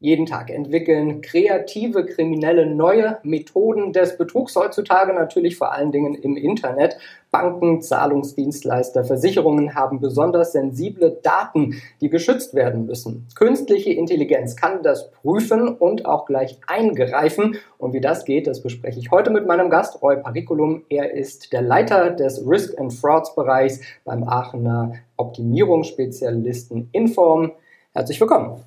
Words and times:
Jeden 0.00 0.26
Tag 0.26 0.48
entwickeln 0.50 1.22
kreative 1.22 2.06
Kriminelle 2.06 2.66
neue 2.66 3.18
Methoden 3.24 3.92
des 3.92 4.16
Betrugs 4.16 4.54
heutzutage 4.54 5.12
natürlich 5.12 5.56
vor 5.56 5.72
allen 5.72 5.90
Dingen 5.90 6.14
im 6.14 6.36
Internet. 6.36 6.96
Banken, 7.32 7.82
Zahlungsdienstleister, 7.82 9.02
Versicherungen 9.02 9.74
haben 9.74 9.98
besonders 9.98 10.52
sensible 10.52 11.18
Daten, 11.24 11.82
die 12.00 12.10
geschützt 12.10 12.54
werden 12.54 12.86
müssen. 12.86 13.26
Künstliche 13.34 13.90
Intelligenz 13.92 14.54
kann 14.54 14.84
das 14.84 15.10
prüfen 15.10 15.66
und 15.66 16.06
auch 16.06 16.26
gleich 16.26 16.60
eingreifen. 16.68 17.56
Und 17.76 17.92
wie 17.92 18.00
das 18.00 18.24
geht, 18.24 18.46
das 18.46 18.62
bespreche 18.62 19.00
ich 19.00 19.10
heute 19.10 19.30
mit 19.30 19.48
meinem 19.48 19.68
Gast 19.68 20.00
Roy 20.00 20.16
Pariculum. 20.18 20.84
Er 20.88 21.12
ist 21.12 21.52
der 21.52 21.62
Leiter 21.62 22.10
des 22.10 22.46
Risk 22.46 22.78
and 22.78 22.94
Frauds 22.94 23.34
Bereichs 23.34 23.80
beim 24.04 24.22
Aachener 24.22 24.92
Optimierungsspezialisten 25.16 26.88
Inform. 26.92 27.50
Herzlich 27.94 28.20
willkommen. 28.20 28.62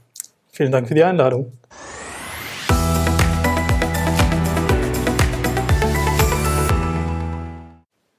Vielen 0.52 0.72
Dank 0.72 0.88
für 0.88 0.96
die 0.96 1.04
Einladung. 1.04 1.54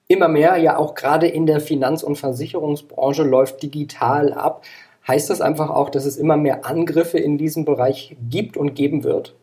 Immer 0.09 0.29
mehr, 0.29 0.57
ja 0.57 0.77
auch 0.77 0.95
gerade 0.95 1.27
in 1.27 1.47
der 1.47 1.61
Finanz- 1.61 2.03
und 2.03 2.17
Versicherungsbranche 2.17 3.23
läuft 3.23 3.63
digital 3.63 4.33
ab. 4.33 4.63
Heißt 5.07 5.31
das 5.31 5.41
einfach 5.41 5.69
auch, 5.69 5.91
dass 5.91 6.05
es 6.05 6.17
immer 6.17 6.37
mehr 6.37 6.65
Angriffe 6.65 7.19
in 7.19 7.39
diesem 7.39 7.65
Bereich 7.65 8.17
gibt 8.31 8.57
und 8.57 8.75
geben 8.75 9.05
wird? 9.05 9.35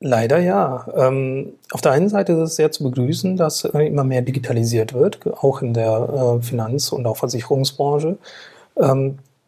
Leider 0.00 0.38
ja. 0.38 0.86
Ähm, 0.96 1.52
auf 1.70 1.80
der 1.80 1.92
einen 1.92 2.08
Seite 2.08 2.32
ist 2.32 2.38
es 2.38 2.56
sehr 2.56 2.72
zu 2.72 2.82
begrüßen, 2.82 3.36
dass 3.36 3.64
äh, 3.64 3.86
immer 3.86 4.02
mehr 4.02 4.22
digitalisiert 4.22 4.94
wird, 4.94 5.20
auch 5.42 5.62
in 5.62 5.74
der 5.74 6.38
äh, 6.40 6.42
Finanz- 6.42 6.90
und 6.90 7.06
auch 7.06 7.16
Versicherungsbranche. 7.16 8.18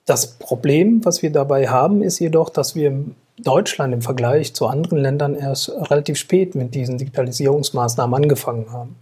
Das 0.06 0.26
Problem, 0.26 1.04
was 1.04 1.22
wir 1.22 1.32
dabei 1.32 1.68
haben, 1.68 2.02
ist 2.02 2.18
jedoch, 2.18 2.50
dass 2.50 2.74
wir 2.74 2.88
in 2.88 3.14
Deutschland 3.38 3.94
im 3.94 4.02
Vergleich 4.02 4.54
zu 4.54 4.66
anderen 4.66 4.98
Ländern 4.98 5.34
erst 5.34 5.70
relativ 5.70 6.18
spät 6.18 6.54
mit 6.54 6.74
diesen 6.74 6.98
Digitalisierungsmaßnahmen 6.98 8.14
angefangen 8.14 8.70
haben. 8.70 8.96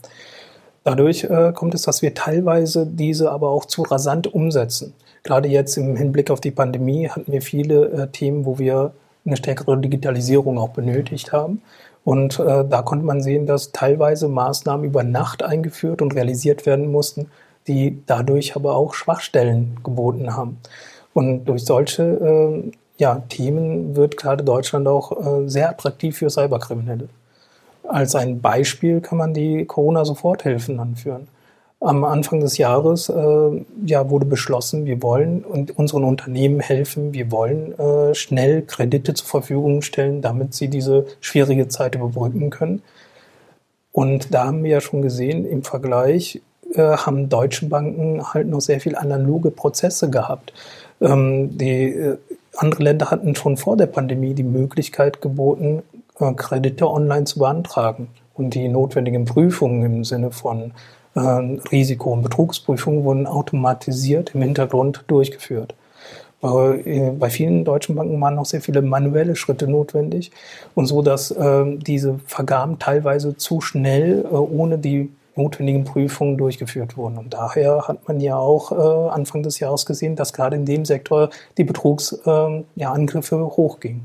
Dadurch 0.85 1.25
äh, 1.25 1.53
kommt 1.55 1.75
es, 1.75 1.83
dass 1.83 2.03
wir 2.03 2.15
teilweise 2.15 2.87
diese 2.87 3.31
aber 3.31 3.51
auch 3.51 3.65
zu 3.65 3.83
rasant 3.83 4.33
umsetzen. 4.33 4.95
Gerade 5.23 5.49
jetzt 5.49 5.77
im 5.77 5.97
Hinblick 5.97 6.31
auf 6.31 6.41
die 6.41 6.51
Pandemie 6.51 7.09
hatten 7.09 7.31
wir 7.31 7.43
viele 7.43 7.87
äh, 7.89 8.09
Themen, 8.09 8.47
wo 8.47 8.59
wir 8.59 8.93
eine 9.25 9.37
stärkere 9.37 9.79
Digitalisierung 9.79 10.59
auch 10.59 10.71
benötigt 10.71 11.33
haben. 11.33 11.63
Und 12.05 12.41
äh, 12.41 12.65
da 12.65 12.83
konnte 12.83 13.05
man 13.05 13.23
sehen, 13.23 13.47
dass 13.47 13.71
teilweise 13.71 14.29
Maßnahmen 14.29 14.85
über 14.85 15.05
Nacht 15.05 15.43
eingeführt 15.43 16.03
und 16.03 16.15
realisiert 16.15 16.67
werden 16.67 16.91
mussten, 16.91 17.29
die 17.69 18.03
dadurch 18.07 18.57
aber 18.57 18.75
auch 18.75 18.95
Schwachstellen 18.95 19.77
geboten 19.85 20.35
haben. 20.35 20.59
Und 21.15 21.45
durch 21.45 21.65
solche 21.65 22.03
äh, 22.03 22.71
ja, 22.97 23.23
Themen 23.29 23.97
wird 23.97 24.17
gerade 24.17 24.45
Deutschland 24.45 24.87
auch 24.89 25.13
äh, 25.13 25.49
sehr 25.49 25.71
attraktiv 25.71 26.17
für 26.17 26.31
Cyberkriminelle. 26.31 27.09
Als 27.89 28.15
ein 28.15 28.41
Beispiel 28.41 29.01
kann 29.01 29.19
man 29.19 29.35
die 29.35 29.65
Corona-Soforthilfen 29.65 30.79
anführen. 30.79 31.29
Am 31.81 32.05
Anfang 32.05 32.39
des 32.39 32.59
Jahres 32.59 33.09
äh, 33.09 33.65
ja, 33.85 34.09
wurde 34.09 34.25
beschlossen, 34.25 34.87
wir 34.87 35.03
wollen 35.03 35.43
und 35.43 35.77
unseren 35.77 36.05
Unternehmen 36.05 36.61
helfen, 36.61 37.13
wir 37.13 37.33
wollen 37.33 37.77
äh, 37.77 38.15
schnell 38.15 38.63
Kredite 38.63 39.15
zur 39.15 39.27
Verfügung 39.27 39.83
stellen, 39.83 40.23
damit 40.23 40.55
sie 40.55 40.69
diese 40.69 41.07
schwierige 41.21 41.67
Zeit 41.67 41.97
überbrücken 41.97 42.51
können. 42.51 42.83
Und 43.91 44.33
da 44.33 44.47
haben 44.47 44.63
wir 44.63 44.71
ja 44.71 44.81
schon 44.81 45.03
gesehen, 45.03 45.45
im 45.45 45.65
Vergleich 45.65 46.41
äh, 46.75 46.97
haben 46.97 47.29
deutsche 47.29 47.67
Banken 47.67 48.23
halt 48.33 48.49
noch 48.49 48.61
sehr 48.61 48.81
viel 48.81 48.97
analoge 48.97 49.51
Prozesse 49.51 50.11
gehabt. 50.11 50.53
Ähm, 51.01 51.57
die 51.57 51.93
äh, 51.93 52.19
andere 52.57 52.83
Länder 52.83 53.11
hatten 53.11 53.35
schon 53.35 53.57
vor 53.57 53.77
der 53.77 53.87
Pandemie 53.87 54.35
die 54.35 54.43
Möglichkeit 54.43 55.21
geboten, 55.21 55.83
äh, 56.21 56.33
Kredite 56.35 56.89
online 56.89 57.25
zu 57.25 57.39
beantragen 57.39 58.09
und 58.35 58.55
die 58.55 58.69
notwendigen 58.69 59.25
Prüfungen 59.25 59.85
im 59.85 60.05
Sinne 60.05 60.31
von 60.31 60.73
äh, 61.15 61.21
Risiko- 61.21 62.13
und 62.13 62.23
Betrugsprüfungen 62.23 63.05
wurden 63.05 63.27
automatisiert 63.27 64.35
im 64.35 64.43
Hintergrund 64.43 65.05
durchgeführt. 65.09 65.75
Äh, 66.43 67.11
bei 67.13 67.31
vielen 67.31 67.65
deutschen 67.65 67.95
Banken 67.95 68.21
waren 68.21 68.35
noch 68.35 68.47
sehr 68.47 68.61
viele 68.61 68.83
manuelle 68.83 69.37
Schritte 69.37 69.69
notwendig 69.69 70.33
und 70.75 70.87
so, 70.87 71.03
dass 71.03 71.31
äh, 71.31 71.77
diese 71.77 72.19
Vergaben 72.27 72.79
teilweise 72.79 73.37
zu 73.37 73.61
schnell 73.61 74.25
äh, 74.25 74.35
ohne 74.35 74.79
die 74.79 75.11
notwendigen 75.35 75.85
Prüfungen 75.85 76.37
durchgeführt 76.37 76.97
wurden. 76.97 77.19
Und 77.19 77.35
daher 77.35 77.89
hat 77.89 78.07
man 78.09 78.21
ja 78.21 78.37
auch 78.37 78.73
äh, 78.73 79.11
Anfang 79.11 79.43
des 79.43 79.59
Jahres 79.61 79.87
gesehen, 79.87 80.17
dass 80.17 80.33
gerade 80.33 80.57
in 80.57 80.65
dem 80.65 80.85
Sektor 80.85 81.31
die 81.59 81.65
Betrugsangriffe 81.65 83.35
ähm, 83.35 83.41
ja, 83.41 83.57
hochgingen. 83.57 84.05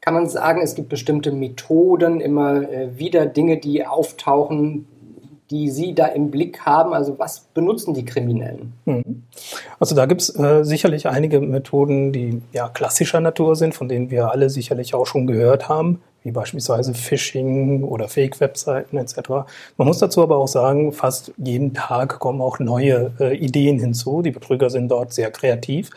Kann 0.00 0.14
man 0.14 0.28
sagen, 0.28 0.60
es 0.62 0.74
gibt 0.74 0.88
bestimmte 0.88 1.30
Methoden, 1.30 2.20
immer 2.20 2.68
äh, 2.68 2.98
wieder 2.98 3.26
Dinge, 3.26 3.58
die 3.58 3.86
auftauchen, 3.86 4.86
die 5.52 5.70
Sie 5.70 5.94
da 5.94 6.06
im 6.06 6.30
Blick 6.30 6.60
haben? 6.60 6.94
Also 6.94 7.18
was 7.18 7.40
benutzen 7.54 7.94
die 7.94 8.04
Kriminellen? 8.04 8.72
Mhm. 8.86 9.22
Also 9.78 9.94
da 9.94 10.06
gibt 10.06 10.22
es 10.22 10.36
äh, 10.36 10.64
sicherlich 10.64 11.06
einige 11.06 11.40
Methoden, 11.40 12.12
die 12.12 12.42
ja 12.52 12.68
klassischer 12.68 13.20
Natur 13.20 13.54
sind, 13.54 13.74
von 13.74 13.88
denen 13.88 14.10
wir 14.10 14.32
alle 14.32 14.50
sicherlich 14.50 14.94
auch 14.94 15.06
schon 15.06 15.26
gehört 15.26 15.68
haben 15.68 16.00
wie 16.24 16.30
beispielsweise 16.30 16.94
Phishing 16.94 17.82
oder 17.82 18.08
Fake-Webseiten 18.08 18.96
etc. 18.96 19.16
Man 19.76 19.88
muss 19.88 19.98
dazu 19.98 20.22
aber 20.22 20.36
auch 20.36 20.48
sagen, 20.48 20.92
fast 20.92 21.32
jeden 21.36 21.74
Tag 21.74 22.18
kommen 22.20 22.40
auch 22.40 22.58
neue 22.58 23.12
äh, 23.18 23.36
Ideen 23.36 23.78
hinzu. 23.78 24.22
Die 24.22 24.30
Betrüger 24.30 24.70
sind 24.70 24.88
dort 24.88 25.12
sehr 25.12 25.30
kreativ. 25.30 25.90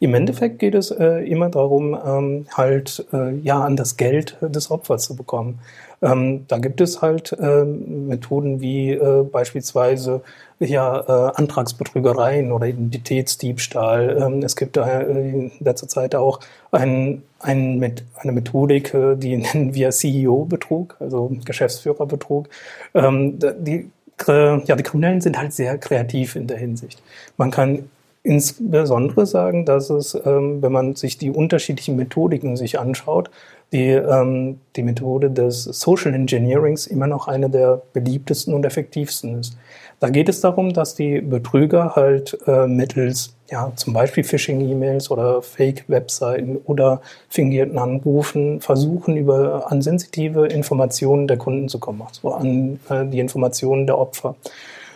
Im 0.00 0.14
Endeffekt 0.14 0.58
geht 0.58 0.74
es 0.74 0.90
äh, 0.90 1.18
immer 1.30 1.50
darum, 1.50 1.96
ähm, 2.04 2.46
halt 2.54 3.06
äh, 3.12 3.34
ja 3.36 3.62
an 3.62 3.76
das 3.76 3.98
Geld 3.98 4.38
des 4.40 4.70
Opfers 4.70 5.04
zu 5.04 5.14
bekommen. 5.14 5.58
Ähm, 6.02 6.46
da 6.48 6.56
gibt 6.56 6.80
es 6.80 7.02
halt 7.02 7.36
ähm, 7.38 8.08
Methoden 8.08 8.62
wie 8.62 8.92
äh, 8.92 9.22
beispielsweise 9.22 10.22
ja, 10.58 11.00
äh, 11.00 11.32
Antragsbetrügereien 11.36 12.50
oder 12.52 12.66
Identitätsdiebstahl. 12.66 14.16
Ähm, 14.18 14.42
es 14.42 14.56
gibt 14.56 14.78
äh, 14.78 15.02
in 15.02 15.52
letzter 15.60 15.88
Zeit 15.88 16.14
auch 16.14 16.40
ein, 16.70 17.22
ein 17.40 17.78
mit, 17.78 18.04
eine 18.16 18.32
Methodik, 18.32 18.94
äh, 18.94 19.16
die 19.16 19.36
nennen 19.54 19.74
wir 19.74 19.90
CEO-Betrug, 19.90 20.96
also 20.98 21.30
Geschäftsführerbetrug. 21.44 22.48
Ähm, 22.94 23.38
die, 23.38 23.90
ja, 24.26 24.58
die 24.58 24.82
Kriminellen 24.82 25.22
sind 25.22 25.38
halt 25.38 25.54
sehr 25.54 25.78
kreativ 25.78 26.36
in 26.36 26.46
der 26.46 26.58
Hinsicht. 26.58 27.02
Man 27.38 27.50
kann 27.50 27.88
insbesondere 28.22 29.26
sagen, 29.26 29.64
dass 29.64 29.90
es, 29.90 30.14
ähm, 30.26 30.62
wenn 30.62 30.72
man 30.72 30.94
sich 30.94 31.18
die 31.18 31.30
unterschiedlichen 31.30 31.96
Methodiken 31.96 32.56
sich 32.56 32.78
anschaut, 32.78 33.30
die, 33.72 33.88
ähm, 33.88 34.58
die 34.76 34.82
Methode 34.82 35.30
des 35.30 35.64
Social 35.64 36.12
Engineerings 36.14 36.86
immer 36.86 37.06
noch 37.06 37.28
eine 37.28 37.48
der 37.48 37.82
beliebtesten 37.92 38.52
und 38.52 38.66
effektivsten 38.66 39.38
ist. 39.38 39.56
Da 40.00 40.08
geht 40.08 40.28
es 40.28 40.40
darum, 40.40 40.72
dass 40.72 40.94
die 40.94 41.20
Betrüger 41.20 41.94
halt 41.94 42.36
äh, 42.46 42.66
mittels 42.66 43.34
ja, 43.50 43.72
zum 43.74 43.92
Beispiel 43.92 44.24
Phishing-E-Mails 44.24 45.10
oder 45.10 45.42
Fake-Webseiten 45.42 46.56
oder 46.64 47.00
fingierten 47.28 47.78
Anrufen 47.78 48.60
versuchen, 48.60 49.16
über 49.16 49.70
an 49.70 49.82
sensitive 49.82 50.46
Informationen 50.46 51.26
der 51.26 51.36
Kunden 51.36 51.68
zu 51.68 51.78
kommen, 51.78 52.02
also 52.02 52.32
an 52.32 52.80
äh, 52.88 53.04
die 53.06 53.18
Informationen 53.18 53.86
der 53.86 53.98
Opfer. 53.98 54.36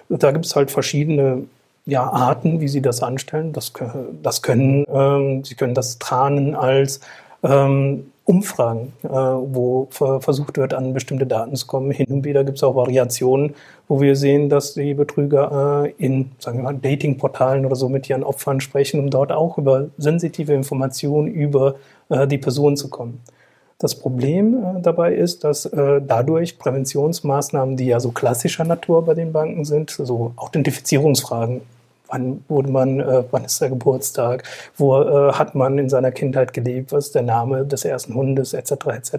Da 0.09 0.31
gibt 0.31 0.47
es 0.47 0.55
halt 0.55 0.71
verschiedene 0.71 1.45
ja, 1.87 2.09
Arten, 2.11 2.61
wie 2.61 2.69
sie 2.69 2.83
das 2.83 3.03
anstellen. 3.03 3.53
Das, 3.53 3.73
das 4.23 4.43
können, 4.43 4.87
ähm, 4.89 5.45
sie 5.45 5.55
können 5.55 5.75
das 5.75 5.99
tarnen 5.99 6.55
als 6.55 7.01
ähm, 7.43 8.11
Umfragen, 8.25 8.95
äh, 9.03 9.09
wo 9.09 9.89
versucht 9.91 10.57
wird, 10.57 10.73
an 10.73 10.95
bestimmte 10.95 11.27
Daten 11.27 11.57
zu 11.57 11.67
kommen. 11.67 11.91
Hin 11.91 12.07
und 12.09 12.25
wieder 12.25 12.43
gibt 12.43 12.57
es 12.57 12.63
auch 12.63 12.75
Variationen, 12.75 13.55
wo 13.87 14.01
wir 14.01 14.17
sehen, 14.17 14.49
dass 14.49 14.73
die 14.73 14.95
Betrüger 14.95 15.85
äh, 15.85 15.93
in, 15.99 16.31
sagen 16.39 16.59
wir 16.59 16.65
mal, 16.65 16.75
Datingportalen 16.75 17.67
oder 17.67 17.77
so 17.77 17.91
mit 17.91 18.09
ihren 18.09 18.25
Opfern 18.25 18.63
sprechen, 18.63 18.99
um 18.99 19.11
dort 19.11 19.31
auch 19.31 19.59
über 19.59 19.89
sensitive 19.99 20.55
Informationen 20.55 21.29
über 21.29 21.75
äh, 22.09 22.27
die 22.27 22.39
Person 22.39 22.79
zu 22.79 22.89
kommen. 22.89 23.21
Das 23.79 23.95
Problem 23.95 24.55
äh, 24.55 24.81
dabei 24.81 25.15
ist, 25.15 25.45
dass 25.45 25.67
äh, 25.67 26.01
dadurch 26.01 26.59
Präventionsmaßnahmen, 26.59 27.77
die 27.77 27.87
ja 27.87 28.01
so 28.01 28.11
klassischer 28.11 28.65
Natur 28.65 29.05
bei 29.05 29.13
den 29.13 29.33
Banken 29.33 29.67
sind, 29.67 29.91
so 29.91 30.33
Authentifizierungsfragen 30.37 31.61
wann 32.09 32.45
wurde 32.49 32.71
man, 32.71 33.01
äh, 33.01 33.25
wann 33.31 33.45
ist 33.45 33.61
der 33.61 33.71
Geburtstag, 33.71 34.45
wo 34.77 35.01
äh, 35.01 35.33
hat 35.33 35.55
man 35.55 35.79
in 35.79 35.89
seiner 35.89 36.13
Kindheit 36.13 36.53
gelebt, 36.53 36.93
was 36.93 37.07
ist 37.07 37.15
der 37.15 37.23
Name 37.23 37.65
des 37.65 37.85
ersten 37.85 38.15
Hundes, 38.15 38.53
etc. 38.53 38.73
etc. 38.87 39.15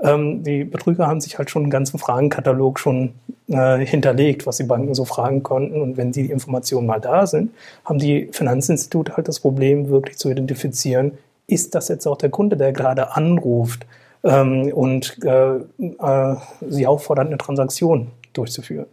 Ähm, 0.00 0.42
die 0.42 0.64
Betrüger 0.64 1.06
haben 1.06 1.20
sich 1.20 1.38
halt 1.38 1.50
schon 1.50 1.62
einen 1.62 1.70
ganzen 1.70 1.98
Fragenkatalog 1.98 2.78
schon 2.78 3.14
äh, 3.48 3.78
hinterlegt, 3.78 4.46
was 4.46 4.58
die 4.58 4.64
Banken 4.64 4.94
so 4.94 5.04
fragen 5.04 5.42
konnten. 5.42 5.80
Und 5.80 5.96
wenn 5.96 6.12
die 6.12 6.30
Informationen 6.30 6.86
mal 6.86 7.00
da 7.00 7.26
sind, 7.26 7.52
haben 7.84 7.98
die 7.98 8.28
Finanzinstitute 8.32 9.16
halt 9.16 9.28
das 9.28 9.40
Problem, 9.40 9.88
wirklich 9.88 10.18
zu 10.18 10.30
identifizieren, 10.30 11.12
ist 11.46 11.74
das 11.74 11.88
jetzt 11.88 12.06
auch 12.06 12.18
der 12.18 12.30
Kunde, 12.30 12.56
der 12.56 12.72
gerade 12.72 13.14
anruft 13.14 13.86
ähm, 14.24 14.70
und 14.72 15.18
äh, 15.24 15.56
äh, 15.56 16.36
sie 16.68 16.86
auffordert, 16.86 17.28
eine 17.28 17.38
Transaktion 17.38 18.08
durchzuführen. 18.32 18.86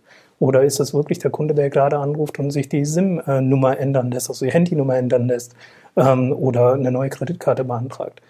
Oder 0.44 0.64
ist 0.64 0.80
das 0.80 0.94
wirklich 0.94 1.20
der 1.20 1.32
Kunde, 1.32 1.54
der 1.54 1.70
gerade 1.70 1.98
anruft 1.98 2.38
und 2.38 2.52
sich 2.52 2.68
die 2.68 2.84
SIM-Nummer 2.84 3.80
ändern 3.80 4.12
lässt, 4.12 4.30
also 4.30 4.44
die 4.44 4.52
Handynummer 4.52 4.98
ändern 4.98 5.28
lässt 5.28 5.56
ähm, 5.96 6.34
oder 6.34 6.74
eine 6.74 6.92
neue 6.92 7.10
Kreditkarte 7.10 7.64
beantragt? 7.64 8.22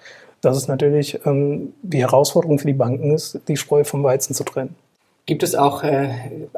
dass 0.43 0.57
es 0.57 0.67
natürlich 0.67 1.19
ähm, 1.25 1.73
die 1.81 1.99
Herausforderung 1.99 2.59
für 2.59 2.67
die 2.67 2.73
Banken 2.73 3.11
ist, 3.11 3.39
die 3.47 3.55
Spreu 3.55 3.85
vom 3.85 4.03
Weizen 4.03 4.33
zu 4.33 4.43
trennen. 4.43 4.75
Gibt 5.25 5.41
es 5.41 5.55
auch 5.55 5.83
äh, 5.83 6.09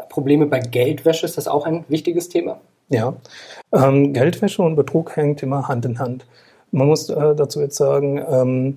Probleme 0.09 0.47
bei 0.47 0.59
Geldwäsche? 0.59 1.25
Ist 1.25 1.37
das 1.37 1.47
auch 1.47 1.67
ein 1.67 1.85
wichtiges 1.87 2.27
Thema? 2.29 2.59
Ja, 2.89 3.13
ähm, 3.71 4.11
Geldwäsche 4.11 4.63
und 4.63 4.75
Betrug 4.75 5.15
hängt 5.15 5.43
immer 5.43 5.67
Hand 5.67 5.85
in 5.85 5.99
Hand. 5.99 6.25
Man 6.71 6.87
muss 6.87 7.09
äh, 7.09 7.35
dazu 7.35 7.61
jetzt 7.61 7.75
sagen, 7.75 8.17
ähm, 8.27 8.75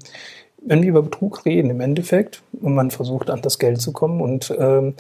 wenn 0.61 0.83
wir 0.83 0.91
über 0.91 1.03
Betrug 1.03 1.47
reden, 1.47 1.71
im 1.71 1.81
Endeffekt, 1.81 2.43
und 2.61 2.75
man 2.75 2.91
versucht 2.91 3.31
an 3.31 3.41
das 3.41 3.59
Geld 3.59 3.81
zu 3.81 3.93
kommen 3.93 4.21
und 4.21 4.55
ähm, 4.59 4.95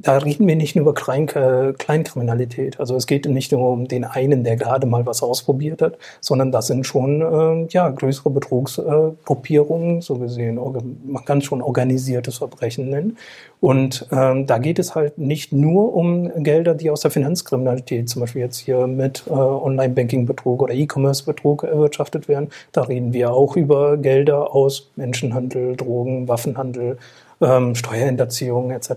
da 0.00 0.16
reden 0.18 0.46
wir 0.46 0.54
nicht 0.54 0.76
nur 0.76 0.82
über 0.82 0.94
Klein, 0.94 1.26
Kleinkriminalität. 1.26 2.78
Also 2.78 2.94
es 2.94 3.08
geht 3.08 3.26
nicht 3.26 3.50
nur 3.50 3.68
um 3.68 3.88
den 3.88 4.04
einen, 4.04 4.44
der 4.44 4.54
gerade 4.54 4.86
mal 4.86 5.06
was 5.06 5.24
ausprobiert 5.24 5.82
hat, 5.82 5.98
sondern 6.20 6.52
das 6.52 6.68
sind 6.68 6.86
schon 6.86 7.20
äh, 7.20 7.66
ja, 7.70 7.88
größere 7.88 8.30
Betrugsgruppierungen, 8.30 9.98
äh, 9.98 10.02
so 10.02 10.14
gesehen. 10.14 10.60
Man 11.04 11.24
kann 11.24 11.42
schon 11.42 11.62
organisiertes 11.62 12.38
Verbrechen 12.38 12.90
nennen. 12.90 13.16
Und 13.60 14.06
ähm, 14.12 14.46
da 14.46 14.58
geht 14.58 14.78
es 14.78 14.94
halt 14.94 15.18
nicht 15.18 15.52
nur 15.52 15.92
um 15.94 16.30
Gelder, 16.44 16.74
die 16.74 16.90
aus 16.90 17.00
der 17.00 17.10
Finanzkriminalität, 17.10 18.08
zum 18.08 18.20
Beispiel 18.20 18.42
jetzt 18.42 18.58
hier 18.58 18.86
mit 18.86 19.24
äh, 19.26 19.32
Online-Banking-Betrug 19.32 20.62
oder 20.62 20.74
E-Commerce-Betrug 20.74 21.64
erwirtschaftet 21.64 22.28
werden. 22.28 22.50
Da 22.70 22.82
reden 22.82 23.12
wir 23.12 23.32
auch 23.32 23.56
über 23.56 23.96
Gelder 23.96 24.54
aus 24.54 24.92
Menschenhandel, 24.94 25.74
Drogen, 25.74 26.28
Waffenhandel, 26.28 26.98
ähm, 27.40 27.74
Steuerhinterziehung 27.74 28.70
etc. 28.70 28.90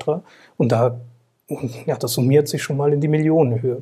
Und 0.58 0.72
da, 0.72 1.00
ja, 1.86 1.98
das 1.98 2.14
summiert 2.14 2.48
sich 2.48 2.64
schon 2.64 2.78
mal 2.78 2.94
in 2.94 3.02
die 3.02 3.08
Millionenhöhe. 3.08 3.82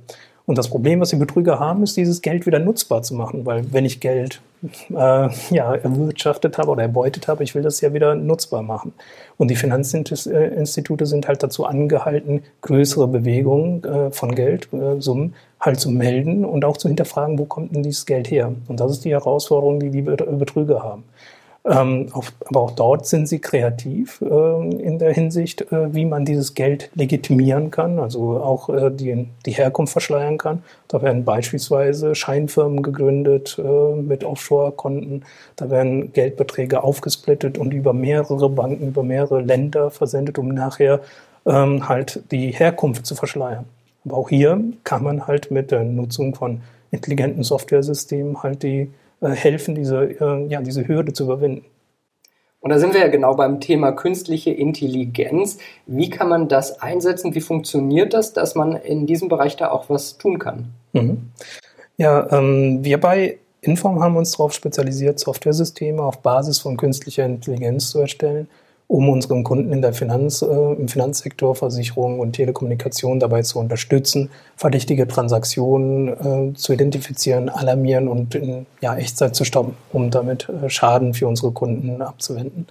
Und 0.50 0.58
das 0.58 0.68
Problem, 0.68 1.00
was 1.00 1.10
die 1.10 1.16
Betrüger 1.16 1.60
haben, 1.60 1.84
ist, 1.84 1.96
dieses 1.96 2.24
Geld 2.24 2.48
wieder 2.48 2.58
nutzbar 2.58 3.04
zu 3.04 3.14
machen. 3.14 3.46
Weil 3.46 3.72
wenn 3.72 3.86
ich 3.86 4.00
Geld 4.00 4.42
äh, 4.90 5.30
ja, 5.52 5.76
erwirtschaftet 5.76 6.58
habe 6.58 6.72
oder 6.72 6.82
erbeutet 6.82 7.28
habe, 7.28 7.44
ich 7.44 7.54
will 7.54 7.62
das 7.62 7.82
ja 7.82 7.94
wieder 7.94 8.16
nutzbar 8.16 8.64
machen. 8.64 8.94
Und 9.38 9.50
die 9.52 9.56
Finanzinstitute 9.56 11.06
sind 11.06 11.28
halt 11.28 11.44
dazu 11.44 11.66
angehalten, 11.66 12.42
größere 12.62 13.08
Bewegungen 13.08 13.84
äh, 13.84 14.10
von 14.10 14.34
Geldsummen 14.34 15.34
äh, 15.34 15.64
halt 15.64 15.80
zu 15.80 15.92
melden 15.92 16.44
und 16.46 16.66
auch 16.66 16.78
zu 16.78 16.88
hinterfragen, 16.88 17.38
wo 17.38 17.46
kommt 17.46 17.76
denn 17.76 17.84
dieses 17.84 18.08
Geld 18.08 18.32
her? 18.32 18.52
Und 18.68 18.80
das 18.80 18.92
ist 18.92 19.06
die 19.06 19.12
Herausforderung, 19.12 19.80
die 19.80 19.92
die 19.92 20.02
Betrüger 20.02 20.82
haben. 20.82 21.04
Ähm, 21.70 22.08
auf, 22.14 22.34
aber 22.46 22.62
auch 22.62 22.72
dort 22.72 23.06
sind 23.06 23.28
sie 23.28 23.38
kreativ 23.38 24.22
äh, 24.22 24.26
in 24.82 24.98
der 24.98 25.14
Hinsicht, 25.14 25.72
äh, 25.72 25.94
wie 25.94 26.06
man 26.06 26.26
dieses 26.26 26.56
Geld 26.56 26.90
legitimieren 26.96 27.70
kann, 27.70 28.00
also 28.00 28.42
auch 28.42 28.70
äh, 28.70 28.90
die, 28.90 29.28
die 29.46 29.52
Herkunft 29.52 29.92
verschleiern 29.92 30.40
kann. 30.40 30.64
Da 30.88 31.04
werden 31.04 31.26
beispielsweise 31.26 32.16
Scheinfirmen 32.16 32.82
gegründet 32.82 33.62
äh, 33.64 33.96
mit 34.02 34.24
Offshore-Konten. 34.24 35.22
Da 35.58 35.70
werden 35.70 36.12
Geldbeträge 36.12 36.82
aufgesplittet 36.84 37.60
und 37.60 37.72
über 37.72 37.94
mehrere 37.94 38.50
Banken, 38.50 38.88
über 38.88 39.04
mehrere 39.04 39.42
Länder 39.42 39.92
versendet, 39.92 40.40
um 40.40 40.48
nachher 40.48 41.02
ähm, 41.46 41.88
halt 41.88 42.24
die 42.32 42.50
Herkunft 42.50 43.06
zu 43.06 43.14
verschleiern. 43.14 43.66
Aber 44.06 44.18
auch 44.18 44.30
hier 44.30 44.60
kann 44.84 45.04
man 45.04 45.28
halt 45.28 45.52
mit 45.52 45.70
der 45.70 45.84
Nutzung 45.84 46.34
von 46.34 46.62
intelligenten 46.90 47.44
Softwaresystemen 47.44 48.42
halt 48.42 48.64
die 48.64 48.90
helfen, 49.22 49.76
diese, 49.76 50.04
äh, 50.04 50.48
ja, 50.48 50.62
diese 50.62 50.88
Hürde 50.88 51.14
zu 51.14 51.24
überwinden. 51.26 51.66
Und 52.62 52.72
da 52.72 52.80
sind 52.80 52.94
wir 52.94 53.00
ja 53.00 53.08
genau 53.08 53.36
beim 53.36 53.62
Thema 53.62 53.94
künstliche 53.94 54.52
Intelligenz. 54.52 55.60
Wie 55.86 56.10
kann 56.10 56.28
man 56.28 56.50
das 56.50 56.82
einsetzen? 56.82 57.34
Wie 57.34 57.42
funktioniert 57.42 58.14
das, 58.14 58.34
dass 58.34 58.56
man 58.56 58.76
in 58.76 59.06
diesem 59.06 59.30
Bereich 59.30 59.56
da 59.56 59.72
auch 59.72 59.90
was 59.90 60.18
tun 60.18 60.40
kann? 60.40 60.74
Mhm. 60.92 61.30
Ja, 61.98 62.28
ähm, 62.32 62.84
wir 62.84 63.00
bei 63.00 63.38
Inform 63.62 64.02
haben 64.02 64.18
uns 64.18 64.32
darauf 64.32 64.54
spezialisiert, 64.54 65.20
Softwaresysteme 65.20 66.02
auf 66.02 66.20
Basis 66.20 66.60
von 66.60 66.78
künstlicher 66.78 67.26
Intelligenz 67.26 67.92
zu 67.92 68.00
erstellen 68.00 68.48
um 68.90 69.08
unseren 69.08 69.44
Kunden 69.44 69.72
in 69.72 69.84
der 69.84 69.94
Finanz, 69.94 70.42
äh, 70.42 70.46
im 70.48 70.88
Finanzsektor, 70.88 71.56
Versicherung 71.56 72.20
und 72.20 72.34
Telekommunikation 72.34 73.20
dabei 73.20 73.44
zu 73.44 73.60
unterstützen, 73.60 74.32
verdächtige 74.58 75.08
Transaktionen 75.08 76.08
äh, 76.08 76.54
zu 76.56 76.74
identifizieren, 76.74 77.50
alarmieren 77.50 78.08
und 78.08 78.34
in 78.34 78.66
ja, 78.82 78.96
Echtzeit 78.96 79.36
zu 79.36 79.46
stoppen, 79.46 79.76
um 79.94 80.10
damit 80.10 80.50
äh, 80.50 80.72
Schaden 80.72 81.14
für 81.14 81.28
unsere 81.28 81.52
Kunden 81.52 82.02
abzuwenden. 82.02 82.66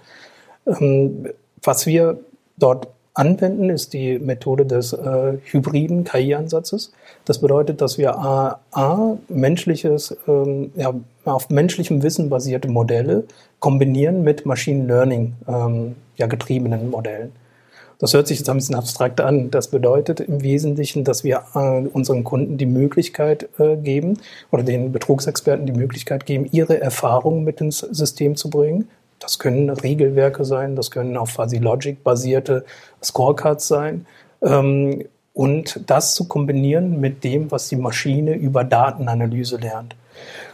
Ähm, 0.67 1.29
was 1.63 1.85
wir 1.87 2.19
dort 2.57 2.89
anwenden, 3.13 3.69
ist 3.69 3.93
die 3.93 4.19
Methode 4.19 4.65
des 4.65 4.93
äh, 4.93 5.37
hybriden 5.43 6.03
KI-Ansatzes. 6.03 6.91
Das 7.25 7.39
bedeutet, 7.39 7.81
dass 7.81 7.97
wir 7.97 8.17
A, 8.17 8.59
A 8.71 9.17
menschliches, 9.27 10.15
ähm, 10.27 10.71
ja, 10.75 10.93
auf 11.25 11.49
menschlichem 11.49 12.01
Wissen 12.01 12.29
basierte 12.29 12.69
Modelle 12.69 13.25
kombinieren 13.59 14.23
mit 14.23 14.45
Machine 14.45 14.85
Learning 14.85 15.33
ähm, 15.47 15.95
ja, 16.15 16.27
getriebenen 16.27 16.89
Modellen. 16.89 17.31
Das 17.99 18.13
hört 18.13 18.27
sich 18.27 18.37
jetzt 18.37 18.49
ein 18.49 18.55
bisschen 18.55 18.75
abstrakt 18.75 19.19
an. 19.19 19.51
Das 19.51 19.67
bedeutet 19.67 20.21
im 20.21 20.41
Wesentlichen, 20.41 21.03
dass 21.03 21.25
wir 21.25 21.43
äh, 21.53 21.81
unseren 21.85 22.23
Kunden 22.23 22.57
die 22.57 22.65
Möglichkeit 22.65 23.49
äh, 23.59 23.75
geben 23.75 24.17
oder 24.51 24.63
den 24.63 24.93
Betrugsexperten 24.93 25.65
die 25.65 25.73
Möglichkeit 25.73 26.25
geben, 26.25 26.47
ihre 26.49 26.79
Erfahrungen 26.79 27.43
mit 27.43 27.59
ins 27.59 27.79
System 27.79 28.37
zu 28.37 28.49
bringen. 28.49 28.87
Das 29.19 29.37
können 29.37 29.69
Regelwerke 29.69 30.45
sein, 30.45 30.75
das 30.75 30.91
können 30.91 31.17
auf 31.17 31.31
Fuzzy 31.31 31.57
Logic 31.57 32.03
basierte 32.03 32.65
Scorecards 33.03 33.67
sein. 33.67 34.05
Ähm, 34.41 35.05
und 35.33 35.89
das 35.89 36.15
zu 36.15 36.27
kombinieren 36.27 36.99
mit 36.99 37.23
dem, 37.23 37.51
was 37.51 37.69
die 37.69 37.75
Maschine 37.75 38.33
über 38.33 38.63
Datenanalyse 38.63 39.57
lernt. 39.57 39.95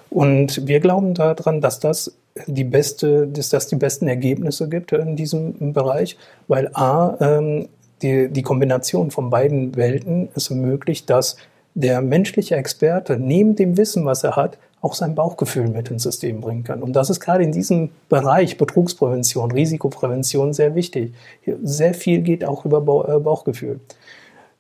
Und 0.09 0.67
wir 0.67 0.79
glauben 0.79 1.13
daran, 1.13 1.62
dass 1.62 1.79
das 1.79 2.15
die 2.45 2.63
beste, 2.63 3.27
dass 3.27 3.50
das 3.50 3.67
die 3.67 3.77
besten 3.77 4.07
Ergebnisse 4.07 4.67
gibt 4.67 4.91
in 4.91 5.15
diesem 5.15 5.73
Bereich, 5.73 6.17
weil 6.47 6.69
A, 6.73 7.15
ähm, 7.19 7.69
die, 8.01 8.29
die 8.29 8.41
Kombination 8.41 9.09
von 9.09 9.29
beiden 9.29 9.75
Welten 9.75 10.29
es 10.35 10.50
ermöglicht, 10.50 11.09
dass 11.09 11.38
der 11.73 12.01
menschliche 12.01 12.56
Experte 12.56 13.17
neben 13.17 13.56
dem 13.56 13.77
Wissen, 13.77 14.06
was 14.06 14.23
er 14.23 14.35
hat, 14.35 14.57
auch 14.85 14.93
sein 14.93 15.15
Bauchgefühl 15.15 15.67
mit 15.67 15.89
ins 15.89 16.03
System 16.03 16.41
bringen 16.41 16.63
kann. 16.63 16.83
Und 16.83 16.93
das 16.93 17.09
ist 17.09 17.19
gerade 17.19 17.43
in 17.43 17.51
diesem 17.51 17.89
Bereich 18.07 18.59
Betrugsprävention, 18.59 19.51
Risikoprävention 19.51 20.53
sehr 20.53 20.75
wichtig. 20.75 21.15
Sehr 21.63 21.95
viel 21.95 22.21
geht 22.21 22.45
auch 22.45 22.65
über 22.65 22.77
äh, 23.09 23.19
Bauchgefühl. 23.19 23.79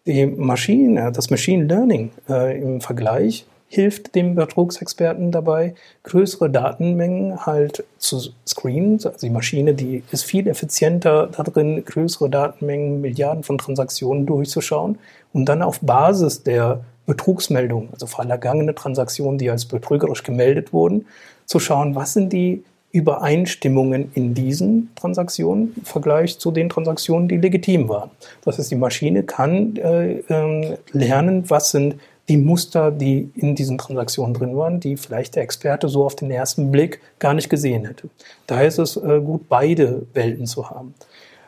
Die 0.07 0.25
Maschine, 0.25 1.11
das 1.11 1.29
Machine 1.29 1.65
Learning 1.65 2.09
äh, 2.27 2.59
im 2.59 2.81
Vergleich 2.81 3.45
hilft 3.67 4.15
dem 4.15 4.33
Betrugsexperten 4.33 5.31
dabei, 5.31 5.75
größere 6.03 6.49
Datenmengen 6.49 7.45
halt 7.45 7.83
zu 7.99 8.19
screenen. 8.47 8.93
Also 8.93 9.19
die 9.21 9.29
Maschine, 9.29 9.75
die 9.75 10.03
ist 10.11 10.23
viel 10.23 10.47
effizienter 10.47 11.27
darin, 11.27 11.85
größere 11.85 12.31
Datenmengen, 12.31 13.01
Milliarden 13.01 13.43
von 13.43 13.59
Transaktionen 13.59 14.25
durchzuschauen 14.25 14.97
und 15.33 15.45
dann 15.45 15.61
auf 15.61 15.81
Basis 15.81 16.41
der 16.41 16.83
Betrugsmeldung, 17.05 17.89
also 17.91 18.07
vergangene 18.07 18.75
Transaktionen, 18.75 19.37
die 19.37 19.49
als 19.49 19.65
betrügerisch 19.65 20.23
gemeldet 20.23 20.73
wurden, 20.73 21.05
zu 21.45 21.59
schauen, 21.59 21.95
was 21.95 22.13
sind 22.13 22.33
die 22.33 22.63
Übereinstimmungen 22.91 24.11
in 24.13 24.33
diesen 24.33 24.89
Transaktionen 24.95 25.73
im 25.75 25.83
Vergleich 25.83 26.39
zu 26.39 26.51
den 26.51 26.69
Transaktionen, 26.69 27.27
die 27.27 27.35
legitim 27.37 27.89
waren. 27.89 28.09
Das 28.45 28.57
heißt, 28.57 28.71
die 28.71 28.75
Maschine 28.75 29.23
kann 29.23 29.75
äh, 29.75 30.19
äh, 30.19 30.77
lernen, 30.93 31.49
was 31.49 31.71
sind 31.71 31.95
die 32.29 32.37
Muster, 32.37 32.91
die 32.91 33.29
in 33.35 33.53
diesen 33.53 33.77
Transaktionen 33.77 34.33
drin 34.33 34.55
waren, 34.55 34.79
die 34.79 34.97
vielleicht 34.97 35.35
der 35.35 35.43
Experte 35.43 35.89
so 35.89 36.05
auf 36.05 36.15
den 36.15 36.31
ersten 36.31 36.71
Blick 36.71 37.01
gar 37.19 37.33
nicht 37.33 37.49
gesehen 37.49 37.85
hätte. 37.85 38.09
Daher 38.47 38.67
ist 38.67 38.79
es 38.79 38.95
äh, 38.95 39.19
gut, 39.19 39.47
beide 39.49 40.03
Welten 40.13 40.47
zu 40.47 40.69
haben. 40.69 40.95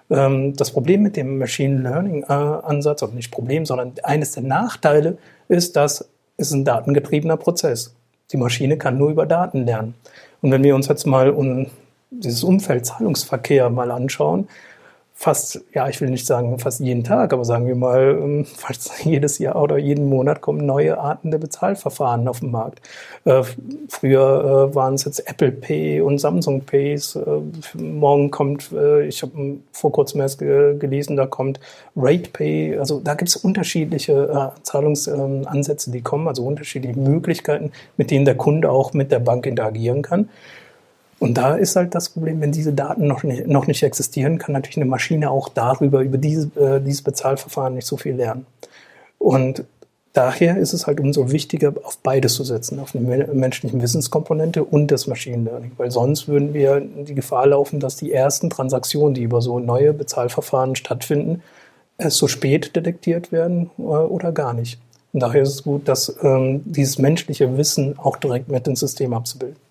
Ähm, 0.10 0.56
das 0.56 0.72
Problem 0.72 1.02
mit 1.04 1.18
dem 1.18 1.38
Machine 1.38 1.82
Learning 1.82 2.24
äh, 2.24 2.34
Ansatz, 2.34 3.04
oder 3.04 3.14
nicht 3.14 3.32
Problem, 3.32 3.66
sondern 3.66 3.94
eines 4.04 4.32
der 4.32 4.44
Nachteile 4.44 5.18
ist, 5.48 5.76
dass 5.76 6.08
es 6.38 6.52
ein 6.52 6.66
datengetriebener 6.66 7.38
Prozess. 7.38 7.96
Die 8.32 8.38
Maschine 8.38 8.78
kann 8.78 8.98
nur 8.98 9.10
über 9.10 9.26
Daten 9.26 9.66
lernen. 9.66 9.96
Und 10.42 10.52
wenn 10.52 10.64
wir 10.64 10.76
uns 10.76 10.88
jetzt 10.88 11.06
mal 11.06 11.30
um 11.30 11.68
dieses 12.12 12.44
Umfeld 12.44 12.86
Zahlungsverkehr 12.86 13.70
mal 13.70 13.92
anschauen, 13.92 14.48
fast, 15.20 15.62
ja, 15.74 15.90
ich 15.90 16.00
will 16.00 16.12
nicht 16.12 16.28
sagen 16.28 16.60
fast 16.60 16.80
jeden 16.80 17.04
Tag, 17.04 17.34
aber 17.34 17.44
sagen 17.44 17.66
wir 17.66 17.76
mal, 17.76 18.20
ähm, 18.22 18.46
fast 18.56 19.04
jedes 19.04 19.40
Jahr 19.40 19.60
oder 19.60 19.80
jeden 19.80 20.08
Monat 20.10 20.42
kommen 20.42 20.64
neue 20.64 21.00
Arten 21.00 21.32
der 21.32 21.40
Bezahlverfahren 21.40 22.28
auf 22.28 22.42
den 22.42 22.52
Markt. 22.52 22.82
Äh, 23.26 23.42
früher 23.90 24.70
äh, 24.72 24.76
waren 24.76 24.94
es 24.94 25.06
jetzt 25.06 25.28
Apple 25.28 25.52
Pay 25.52 26.02
und 26.02 26.20
Samsung 26.20 26.62
Pays. 26.62 27.16
Äh, 27.16 27.22
morgen 27.82 28.30
kommt, 28.30 28.72
äh, 28.72 29.08
ich 29.08 29.24
habe 29.24 29.58
vor 29.72 29.92
kurzem 29.92 30.22
erst 30.22 30.38
gelesen, 30.38 31.18
da 31.18 31.26
kommt 31.26 31.60
Rate 31.96 32.30
Pay. 32.32 32.78
Also 32.78 33.00
da 33.00 33.16
gibt 33.16 33.30
es 33.30 33.38
unterschiedliche 33.38 34.54
äh, 34.54 34.62
Zahlungsansätze, 34.62 35.90
die 35.90 36.02
kommen, 36.02 36.28
also 36.28 36.46
unterschiedliche 36.46 37.00
Möglichkeiten, 37.00 37.72
mit 37.98 38.12
denen 38.12 38.26
der 38.26 38.38
Kunde 38.38 38.70
auch 38.70 38.94
mit 38.94 39.12
der 39.12 39.20
Bank 39.20 39.48
interagieren 39.48 40.04
kann. 40.04 40.30
Und 41.20 41.36
da 41.36 41.56
ist 41.56 41.76
halt 41.76 41.96
das 41.96 42.10
Problem, 42.10 42.42
wenn 42.42 42.52
diese 42.52 42.74
Daten 42.74 43.08
noch 43.08 43.24
nicht, 43.24 43.48
noch 43.48 43.66
nicht 43.66 43.82
existieren, 43.82 44.38
kann 44.38 44.54
natürlich 44.54 44.78
eine 44.78 44.86
Maschine 44.86 45.32
auch 45.32 45.50
darüber, 45.50 46.02
über 46.02 46.18
diese, 46.18 46.48
äh, 46.60 46.80
dieses 46.80 47.02
Bezahlverfahren 47.02 47.74
nicht 47.74 47.88
so 47.88 47.98
viel 47.98 48.16
lernen. 48.16 48.46
Und 49.18 49.64
daher 50.14 50.58
ist 50.58 50.74
es 50.74 50.86
halt 50.86 51.00
umso 51.00 51.32
wichtiger, 51.32 51.74
auf 51.84 51.98
beides 52.00 52.36
zu 52.36 52.44
setzen, 52.44 52.80
auf 52.80 52.96
eine 52.96 53.28
menschliche 53.34 53.82
Wissenskomponente 53.82 54.64
und 54.64 54.92
das 54.92 55.08
Machine 55.08 55.44
Learning, 55.44 55.72
weil 55.78 55.92
sonst 55.92 56.28
würden 56.28 56.54
wir 56.54 56.82
die 56.82 57.16
Gefahr 57.16 57.48
laufen, 57.48 57.80
dass 57.80 57.96
die 57.96 58.14
ersten 58.14 58.50
Transaktionen, 58.50 59.16
die 59.16 59.24
über 59.24 59.42
so 59.42 59.60
neue 59.60 59.94
Bezahlverfahren 59.94 60.76
stattfinden, 60.76 61.42
erst 61.98 62.18
so 62.18 62.28
spät 62.28 62.76
detektiert 62.76 63.32
werden 63.32 63.72
äh, 63.80 63.82
oder 63.82 64.32
gar 64.32 64.54
nicht. 64.54 64.80
Und 65.14 65.22
daher 65.22 65.42
ist 65.42 65.50
es 65.50 65.64
gut, 65.64 65.88
dass 65.88 66.16
ähm, 66.22 66.62
dieses 66.66 67.00
menschliche 67.00 67.58
Wissen 67.58 67.98
auch 67.98 68.18
direkt 68.18 68.50
mit 68.50 68.68
ins 68.68 68.82
System 68.82 69.14
abzubilden. 69.14 69.67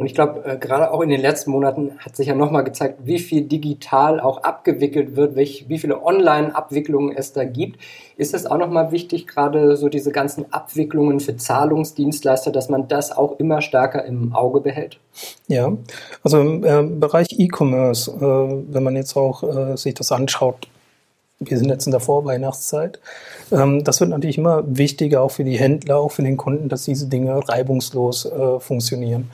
Und 0.00 0.06
ich 0.06 0.14
glaube, 0.14 0.42
äh, 0.46 0.56
gerade 0.56 0.92
auch 0.92 1.02
in 1.02 1.10
den 1.10 1.20
letzten 1.20 1.50
Monaten 1.50 1.98
hat 1.98 2.16
sich 2.16 2.28
ja 2.28 2.34
nochmal 2.34 2.64
gezeigt, 2.64 3.00
wie 3.04 3.18
viel 3.18 3.42
digital 3.42 4.18
auch 4.18 4.42
abgewickelt 4.44 5.14
wird, 5.14 5.36
welch, 5.36 5.66
wie 5.68 5.78
viele 5.78 6.02
Online-Abwicklungen 6.02 7.14
es 7.14 7.34
da 7.34 7.44
gibt. 7.44 7.78
Ist 8.16 8.32
es 8.32 8.46
auch 8.46 8.56
nochmal 8.56 8.92
wichtig, 8.92 9.26
gerade 9.26 9.76
so 9.76 9.90
diese 9.90 10.10
ganzen 10.10 10.50
Abwicklungen 10.54 11.20
für 11.20 11.36
Zahlungsdienstleister, 11.36 12.50
dass 12.50 12.70
man 12.70 12.88
das 12.88 13.12
auch 13.14 13.38
immer 13.38 13.60
stärker 13.60 14.02
im 14.06 14.32
Auge 14.32 14.62
behält? 14.62 14.98
Ja, 15.48 15.70
also 16.24 16.40
im 16.40 16.64
äh, 16.64 16.82
Bereich 16.82 17.26
E-Commerce, 17.32 18.10
äh, 18.10 18.72
wenn 18.72 18.82
man 18.82 18.96
jetzt 18.96 19.14
auch 19.18 19.42
äh, 19.42 19.76
sich 19.76 19.92
das 19.92 20.12
anschaut, 20.12 20.66
wir 21.40 21.58
sind 21.58 21.68
jetzt 21.68 21.84
in 21.84 21.90
der 21.90 22.00
Vorweihnachtszeit. 22.00 23.00
Ähm, 23.52 23.84
das 23.84 24.00
wird 24.00 24.08
natürlich 24.08 24.38
immer 24.38 24.64
wichtiger, 24.66 25.20
auch 25.20 25.32
für 25.32 25.44
die 25.44 25.58
Händler, 25.58 25.98
auch 25.98 26.12
für 26.12 26.22
den 26.22 26.38
Kunden, 26.38 26.70
dass 26.70 26.84
diese 26.84 27.06
Dinge 27.06 27.46
reibungslos 27.46 28.24
äh, 28.24 28.60
funktionieren. 28.60 29.28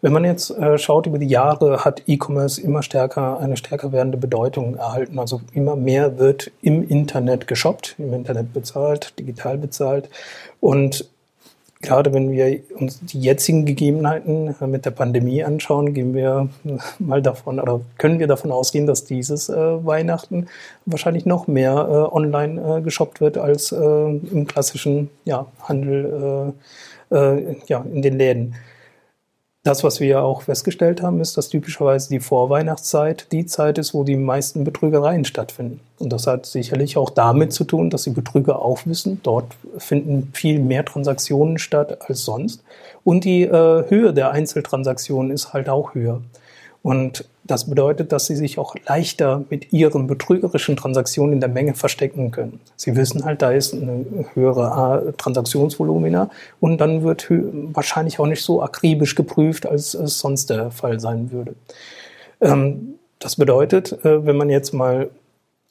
Wenn 0.00 0.12
man 0.12 0.24
jetzt 0.24 0.50
äh, 0.50 0.78
schaut 0.78 1.06
über 1.06 1.18
die 1.18 1.26
Jahre, 1.26 1.84
hat 1.84 2.02
E-Commerce 2.06 2.60
immer 2.60 2.82
stärker 2.82 3.40
eine 3.40 3.56
stärker 3.56 3.90
werdende 3.90 4.16
Bedeutung 4.16 4.76
erhalten. 4.76 5.18
Also 5.18 5.40
immer 5.52 5.74
mehr 5.74 6.18
wird 6.18 6.52
im 6.62 6.86
Internet 6.88 7.48
geshoppt, 7.48 7.96
im 7.98 8.14
Internet 8.14 8.52
bezahlt, 8.52 9.18
digital 9.18 9.58
bezahlt. 9.58 10.08
Und 10.60 11.08
gerade 11.80 12.12
wenn 12.12 12.30
wir 12.30 12.60
uns 12.78 13.00
die 13.00 13.20
jetzigen 13.20 13.66
Gegebenheiten 13.66 14.54
äh, 14.60 14.66
mit 14.68 14.84
der 14.84 14.92
Pandemie 14.92 15.42
anschauen, 15.42 15.94
gehen 15.94 16.14
wir 16.14 16.48
mal 17.00 17.20
davon 17.20 17.58
oder 17.58 17.80
können 17.98 18.20
wir 18.20 18.28
davon 18.28 18.52
ausgehen, 18.52 18.86
dass 18.86 19.04
dieses 19.04 19.48
äh, 19.48 19.84
Weihnachten 19.84 20.46
wahrscheinlich 20.86 21.26
noch 21.26 21.48
mehr 21.48 21.72
äh, 21.72 22.14
online 22.14 22.78
äh, 22.78 22.80
geshoppt 22.82 23.20
wird 23.20 23.36
als 23.36 23.72
äh, 23.72 23.76
im 23.76 24.46
klassischen 24.46 25.10
ja, 25.24 25.46
Handel 25.62 26.54
äh, 27.10 27.54
ja, 27.66 27.84
in 27.92 28.02
den 28.02 28.16
Läden. 28.16 28.54
Das, 29.68 29.84
was 29.84 30.00
wir 30.00 30.22
auch 30.22 30.40
festgestellt 30.40 31.02
haben, 31.02 31.20
ist, 31.20 31.36
dass 31.36 31.50
typischerweise 31.50 32.08
die 32.08 32.20
Vorweihnachtszeit 32.20 33.26
die 33.32 33.44
Zeit 33.44 33.76
ist, 33.76 33.92
wo 33.92 34.02
die 34.02 34.16
meisten 34.16 34.64
Betrügereien 34.64 35.26
stattfinden. 35.26 35.80
Und 35.98 36.10
das 36.10 36.26
hat 36.26 36.46
sicherlich 36.46 36.96
auch 36.96 37.10
damit 37.10 37.52
zu 37.52 37.64
tun, 37.64 37.90
dass 37.90 38.04
die 38.04 38.10
Betrüger 38.10 38.62
auch 38.62 38.86
wissen, 38.86 39.20
dort 39.22 39.44
finden 39.76 40.30
viel 40.32 40.58
mehr 40.58 40.86
Transaktionen 40.86 41.58
statt 41.58 41.98
als 42.08 42.24
sonst. 42.24 42.62
Und 43.04 43.24
die 43.24 43.42
äh, 43.42 43.84
Höhe 43.90 44.14
der 44.14 44.30
Einzeltransaktionen 44.30 45.30
ist 45.30 45.52
halt 45.52 45.68
auch 45.68 45.94
höher. 45.94 46.22
Und 46.82 47.26
das 47.50 47.68
bedeutet, 47.68 48.12
dass 48.12 48.26
sie 48.26 48.36
sich 48.36 48.58
auch 48.58 48.74
leichter 48.86 49.44
mit 49.50 49.72
ihren 49.72 50.06
betrügerischen 50.06 50.76
Transaktionen 50.76 51.32
in 51.34 51.40
der 51.40 51.48
Menge 51.48 51.74
verstecken 51.74 52.30
können. 52.30 52.60
Sie 52.76 52.94
wissen 52.94 53.24
halt, 53.24 53.42
da 53.42 53.50
ist 53.50 53.74
eine 53.74 54.04
höhere 54.34 55.14
Transaktionsvolumina 55.16 56.30
und 56.60 56.78
dann 56.78 57.02
wird 57.02 57.26
wahrscheinlich 57.30 58.20
auch 58.20 58.26
nicht 58.26 58.42
so 58.42 58.62
akribisch 58.62 59.14
geprüft, 59.14 59.66
als 59.66 59.94
es 59.94 60.18
sonst 60.18 60.50
der 60.50 60.70
Fall 60.70 61.00
sein 61.00 61.32
würde. 61.32 61.54
Ähm, 62.40 62.94
das 63.18 63.36
bedeutet, 63.36 64.04
äh, 64.04 64.24
wenn 64.24 64.36
man 64.36 64.50
jetzt 64.50 64.72
mal 64.72 65.10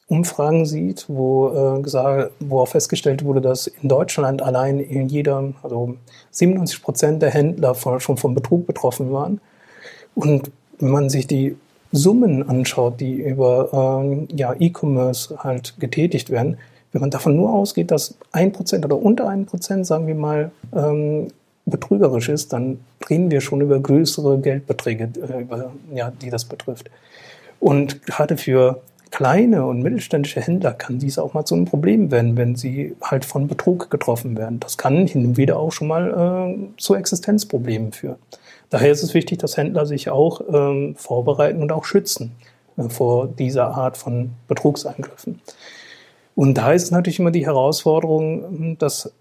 Umfragen 0.08 0.64
sieht, 0.64 1.04
wo, 1.08 1.48
äh, 1.48 2.28
wo 2.40 2.60
auch 2.60 2.68
festgestellt 2.68 3.24
wurde, 3.24 3.40
dass 3.40 3.66
in 3.66 3.88
Deutschland 3.88 4.42
allein 4.42 4.80
in 4.80 5.08
jeder, 5.08 5.52
also 5.62 5.96
97 6.30 6.82
Prozent 6.82 7.22
der 7.22 7.30
Händler 7.30 7.74
schon 7.74 8.16
vom 8.16 8.34
Betrug 8.34 8.66
betroffen 8.66 9.12
waren. 9.12 9.40
Und 10.14 10.50
wenn 10.78 10.90
man 10.90 11.10
sich 11.10 11.26
die 11.26 11.56
Summen 11.92 12.48
anschaut, 12.48 13.00
die 13.00 13.14
über 13.14 14.02
ähm, 14.02 14.28
ja, 14.34 14.54
E-Commerce 14.58 15.36
halt 15.42 15.74
getätigt 15.78 16.30
werden, 16.30 16.58
wenn 16.92 17.00
man 17.00 17.10
davon 17.10 17.36
nur 17.36 17.52
ausgeht, 17.52 17.90
dass 17.90 18.16
ein 18.32 18.52
Prozent 18.52 18.84
oder 18.84 18.96
unter 18.96 19.28
ein 19.28 19.46
Prozent, 19.46 19.86
sagen 19.86 20.06
wir 20.06 20.14
mal, 20.14 20.50
ähm, 20.74 21.28
betrügerisch 21.66 22.28
ist, 22.28 22.52
dann 22.52 22.80
reden 23.08 23.30
wir 23.30 23.40
schon 23.40 23.60
über 23.60 23.78
größere 23.78 24.38
Geldbeträge, 24.38 25.10
äh, 25.20 25.42
über, 25.42 25.72
ja, 25.92 26.10
die 26.10 26.30
das 26.30 26.46
betrifft. 26.46 26.90
Und 27.60 28.04
gerade 28.06 28.36
für 28.36 28.80
kleine 29.10 29.66
und 29.66 29.82
mittelständische 29.82 30.40
Händler 30.40 30.72
kann 30.72 30.98
dies 30.98 31.18
auch 31.18 31.34
mal 31.34 31.44
zu 31.44 31.54
einem 31.54 31.64
Problem 31.64 32.10
werden, 32.10 32.36
wenn 32.36 32.56
sie 32.56 32.94
halt 33.02 33.24
von 33.24 33.48
Betrug 33.48 33.90
getroffen 33.90 34.36
werden. 34.36 34.60
Das 34.60 34.78
kann 34.78 35.06
hin 35.06 35.24
und 35.24 35.36
wieder 35.36 35.58
auch 35.58 35.72
schon 35.72 35.88
mal 35.88 36.56
äh, 36.56 36.78
zu 36.78 36.94
Existenzproblemen 36.94 37.92
führen. 37.92 38.16
Daher 38.70 38.92
ist 38.92 39.02
es 39.02 39.14
wichtig, 39.14 39.38
dass 39.38 39.56
Händler 39.56 39.86
sich 39.86 40.10
auch 40.10 40.40
ähm, 40.52 40.94
vorbereiten 40.96 41.62
und 41.62 41.72
auch 41.72 41.84
schützen 41.84 42.32
äh, 42.76 42.88
vor 42.88 43.26
dieser 43.26 43.76
Art 43.76 43.96
von 43.96 44.30
Betrugseingriffen. 44.46 45.40
Und 46.34 46.54
da 46.54 46.72
ist 46.72 46.92
natürlich 46.92 47.18
immer 47.18 47.32
die 47.32 47.46
Herausforderung, 47.46 48.76
das 48.78 49.12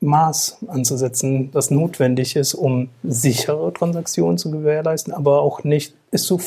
Maß 0.00 0.58
anzusetzen, 0.66 1.50
das 1.52 1.70
notwendig 1.70 2.36
ist, 2.36 2.54
um 2.54 2.88
sichere 3.02 3.72
Transaktionen 3.72 4.38
zu 4.38 4.50
gewährleisten, 4.50 5.12
aber 5.12 5.42
auch 5.42 5.64
nicht 5.64 5.94
es 6.10 6.24
zu 6.24 6.38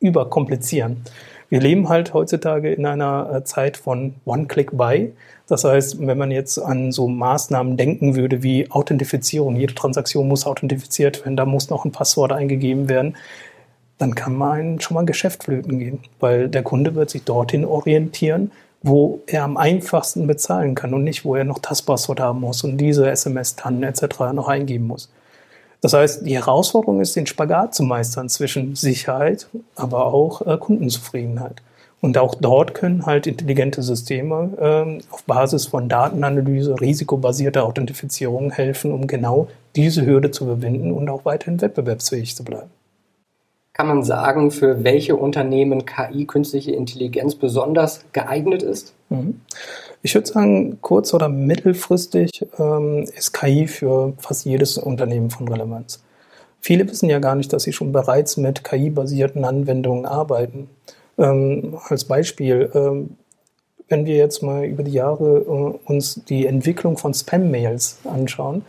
überkomplizieren. 0.00 1.02
Wir 1.50 1.60
leben 1.60 1.88
halt 1.88 2.12
heutzutage 2.12 2.72
in 2.72 2.84
einer 2.84 3.30
äh, 3.34 3.44
Zeit 3.44 3.76
von 3.78 4.14
One-Click-Buy. 4.26 5.12
Das 5.46 5.64
heißt, 5.64 6.06
wenn 6.06 6.18
man 6.18 6.30
jetzt 6.30 6.58
an 6.58 6.92
so 6.92 7.08
Maßnahmen 7.08 7.76
denken 7.78 8.16
würde 8.16 8.42
wie 8.42 8.70
Authentifizierung, 8.70 9.56
jede 9.56 9.74
Transaktion 9.74 10.28
muss 10.28 10.46
authentifiziert 10.46 11.24
werden, 11.24 11.36
da 11.36 11.46
muss 11.46 11.70
noch 11.70 11.86
ein 11.86 11.92
Passwort 11.92 12.32
eingegeben 12.32 12.88
werden, 12.90 13.16
dann 13.96 14.14
kann 14.14 14.34
man 14.34 14.78
schon 14.80 14.94
mal 14.94 15.06
Geschäft 15.06 15.44
flöten 15.44 15.78
gehen, 15.78 16.00
weil 16.20 16.48
der 16.48 16.62
Kunde 16.62 16.94
wird 16.94 17.10
sich 17.10 17.24
dorthin 17.24 17.64
orientieren, 17.64 18.52
wo 18.82 19.20
er 19.26 19.42
am 19.42 19.56
einfachsten 19.56 20.26
bezahlen 20.26 20.74
kann 20.74 20.94
und 20.94 21.02
nicht, 21.02 21.24
wo 21.24 21.34
er 21.34 21.44
noch 21.44 21.58
das 21.58 21.82
Passwort 21.82 22.20
haben 22.20 22.40
muss 22.40 22.62
und 22.62 22.76
diese 22.76 23.10
SMS-Tannen 23.10 23.82
etc. 23.82 24.02
noch 24.34 24.48
eingeben 24.48 24.86
muss. 24.86 25.10
Das 25.80 25.92
heißt, 25.92 26.26
die 26.26 26.34
Herausforderung 26.34 27.00
ist, 27.00 27.14
den 27.14 27.26
Spagat 27.26 27.74
zu 27.74 27.84
meistern 27.84 28.28
zwischen 28.28 28.74
Sicherheit, 28.74 29.48
aber 29.76 30.06
auch 30.06 30.46
äh, 30.46 30.56
Kundenzufriedenheit. 30.58 31.62
Und 32.00 32.16
auch 32.16 32.34
dort 32.36 32.74
können 32.74 33.06
halt 33.06 33.26
intelligente 33.26 33.82
Systeme 33.82 34.50
ähm, 34.60 35.00
auf 35.10 35.24
Basis 35.24 35.66
von 35.66 35.88
Datenanalyse, 35.88 36.80
risikobasierter 36.80 37.64
Authentifizierung 37.64 38.52
helfen, 38.52 38.92
um 38.92 39.06
genau 39.06 39.48
diese 39.74 40.06
Hürde 40.06 40.30
zu 40.30 40.44
überwinden 40.44 40.92
und 40.92 41.08
auch 41.08 41.24
weiterhin 41.24 41.60
wettbewerbsfähig 41.60 42.36
zu 42.36 42.44
bleiben. 42.44 42.70
Kann 43.72 43.88
man 43.88 44.02
sagen, 44.02 44.50
für 44.50 44.82
welche 44.82 45.14
Unternehmen 45.14 45.86
KI, 45.86 46.24
künstliche 46.26 46.72
Intelligenz, 46.72 47.36
besonders 47.36 48.04
geeignet 48.12 48.62
ist? 48.62 48.92
Mhm. 49.08 49.40
Ich 50.02 50.14
würde 50.14 50.28
sagen, 50.28 50.78
kurz- 50.80 51.12
oder 51.12 51.28
mittelfristig 51.28 52.46
ähm, 52.58 53.04
ist 53.16 53.32
KI 53.32 53.66
für 53.66 54.12
fast 54.18 54.44
jedes 54.44 54.78
Unternehmen 54.78 55.30
von 55.30 55.48
Relevanz. 55.48 56.02
Viele 56.60 56.88
wissen 56.88 57.08
ja 57.08 57.18
gar 57.18 57.34
nicht, 57.34 57.52
dass 57.52 57.64
sie 57.64 57.72
schon 57.72 57.92
bereits 57.92 58.36
mit 58.36 58.62
KI-basierten 58.64 59.44
Anwendungen 59.44 60.06
arbeiten. 60.06 60.68
Ähm, 61.18 61.76
als 61.88 62.04
Beispiel, 62.04 62.70
ähm, 62.74 63.16
wenn 63.88 64.06
wir 64.06 64.16
jetzt 64.16 64.42
mal 64.42 64.64
über 64.64 64.82
die 64.82 64.92
Jahre 64.92 65.38
äh, 65.38 65.90
uns 65.90 66.22
die 66.28 66.46
Entwicklung 66.46 66.96
von 66.96 67.12
Spam-Mails 67.12 67.98
anschauen, 68.04 68.64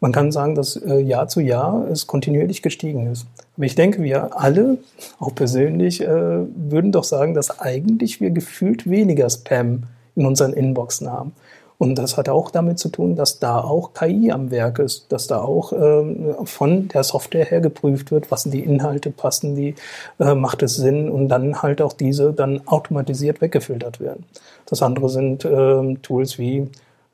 man 0.00 0.12
kann 0.12 0.32
sagen, 0.32 0.54
dass 0.54 0.76
äh, 0.76 0.98
Jahr 0.98 1.28
zu 1.28 1.40
Jahr 1.40 1.86
es 1.90 2.06
kontinuierlich 2.06 2.60
gestiegen 2.60 3.10
ist. 3.10 3.26
Aber 3.56 3.64
ich 3.64 3.74
denke, 3.74 4.02
wir 4.02 4.38
alle, 4.38 4.76
auch 5.18 5.34
persönlich, 5.34 6.02
äh, 6.02 6.06
würden 6.06 6.92
doch 6.92 7.04
sagen, 7.04 7.32
dass 7.32 7.58
eigentlich 7.58 8.20
wir 8.20 8.30
gefühlt 8.30 8.88
weniger 8.90 9.30
Spam 9.30 9.84
in 10.16 10.26
unseren 10.26 10.52
Inboxen 10.52 11.10
haben. 11.10 11.32
Und 11.76 11.96
das 11.96 12.16
hat 12.16 12.28
auch 12.28 12.50
damit 12.50 12.78
zu 12.78 12.88
tun, 12.88 13.16
dass 13.16 13.40
da 13.40 13.60
auch 13.60 13.94
KI 13.94 14.30
am 14.30 14.50
Werk 14.50 14.78
ist, 14.78 15.10
dass 15.10 15.26
da 15.26 15.42
auch 15.42 15.72
ähm, 15.72 16.34
von 16.44 16.88
der 16.88 17.02
Software 17.02 17.44
her 17.44 17.60
geprüft 17.60 18.12
wird, 18.12 18.30
was 18.30 18.44
sind 18.44 18.54
die 18.54 18.60
Inhalte, 18.60 19.10
passen 19.10 19.56
die, 19.56 19.74
äh, 20.20 20.34
macht 20.34 20.62
es 20.62 20.76
Sinn 20.76 21.10
und 21.10 21.28
dann 21.28 21.62
halt 21.62 21.82
auch 21.82 21.92
diese 21.92 22.32
dann 22.32 22.66
automatisiert 22.66 23.40
weggefiltert 23.40 24.00
werden. 24.00 24.24
Das 24.66 24.82
andere 24.82 25.08
sind 25.08 25.44
ähm, 25.44 26.00
Tools 26.00 26.38
wie 26.38 26.68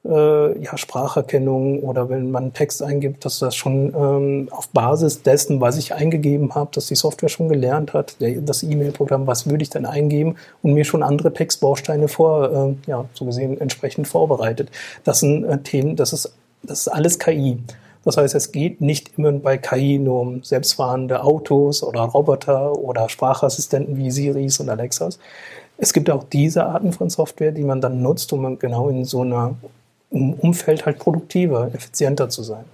äh, 0.05 0.63
ja, 0.63 0.77
Spracherkennung 0.79 1.81
oder 1.81 2.09
wenn 2.09 2.31
man 2.31 2.53
Text 2.53 2.83
eingibt, 2.83 3.25
dass 3.25 3.39
das 3.39 3.55
schon 3.55 3.95
ähm, 3.95 4.49
auf 4.51 4.69
Basis 4.69 5.23
dessen, 5.23 5.61
was 5.61 5.77
ich 5.77 5.95
eingegeben 5.95 6.55
habe, 6.55 6.71
dass 6.73 6.87
die 6.87 6.95
Software 6.95 7.29
schon 7.29 7.49
gelernt 7.49 7.93
hat, 7.93 8.21
der, 8.21 8.41
das 8.41 8.63
E-Mail-Programm, 8.63 9.27
was 9.27 9.49
würde 9.49 9.63
ich 9.63 9.71
denn 9.71 9.85
eingeben 9.85 10.37
und 10.63 10.73
mir 10.73 10.85
schon 10.85 11.03
andere 11.03 11.33
Textbausteine 11.33 12.09
vor, 12.09 12.51
äh, 12.51 12.91
ja, 12.91 13.05
so 13.13 13.27
gesehen 13.27 13.61
entsprechend 13.61 14.09
vorbereitet. 14.09 14.71
Das 15.05 15.21
sind 15.21 15.45
äh, 15.45 15.59
Themen, 15.59 15.97
das 15.97 16.13
ist, 16.13 16.33
das 16.63 16.81
ist 16.81 16.89
alles 16.89 17.19
KI. 17.19 17.59
Das 18.03 18.17
heißt, 18.17 18.35
es 18.35 18.53
geht 18.53 18.81
nicht 18.81 19.19
immer 19.19 19.33
bei 19.33 19.59
KI 19.59 19.99
nur 19.99 20.21
um 20.23 20.43
selbstfahrende 20.43 21.23
Autos 21.23 21.83
oder 21.83 22.01
Roboter 22.01 22.73
oder 22.73 23.11
Sprachassistenten 23.11 23.99
wie 23.99 24.11
Siris 24.11 24.59
und 24.61 24.71
Alexas. 24.71 25.19
Es 25.77 25.93
gibt 25.93 26.09
auch 26.09 26.25
diese 26.25 26.65
Arten 26.65 26.93
von 26.93 27.11
Software, 27.11 27.53
die 27.53 27.65
man 27.65 27.83
dann 27.83 28.01
nutzt, 28.03 28.33
um 28.33 28.59
genau 28.59 28.89
in 28.89 29.05
so 29.05 29.21
einer 29.21 29.55
Umfeld 30.11 30.87
halt 30.87 30.99
produktiver, 30.99 31.71
effizienter 31.73 32.29
zu 32.29 32.43
sein. 32.43 32.65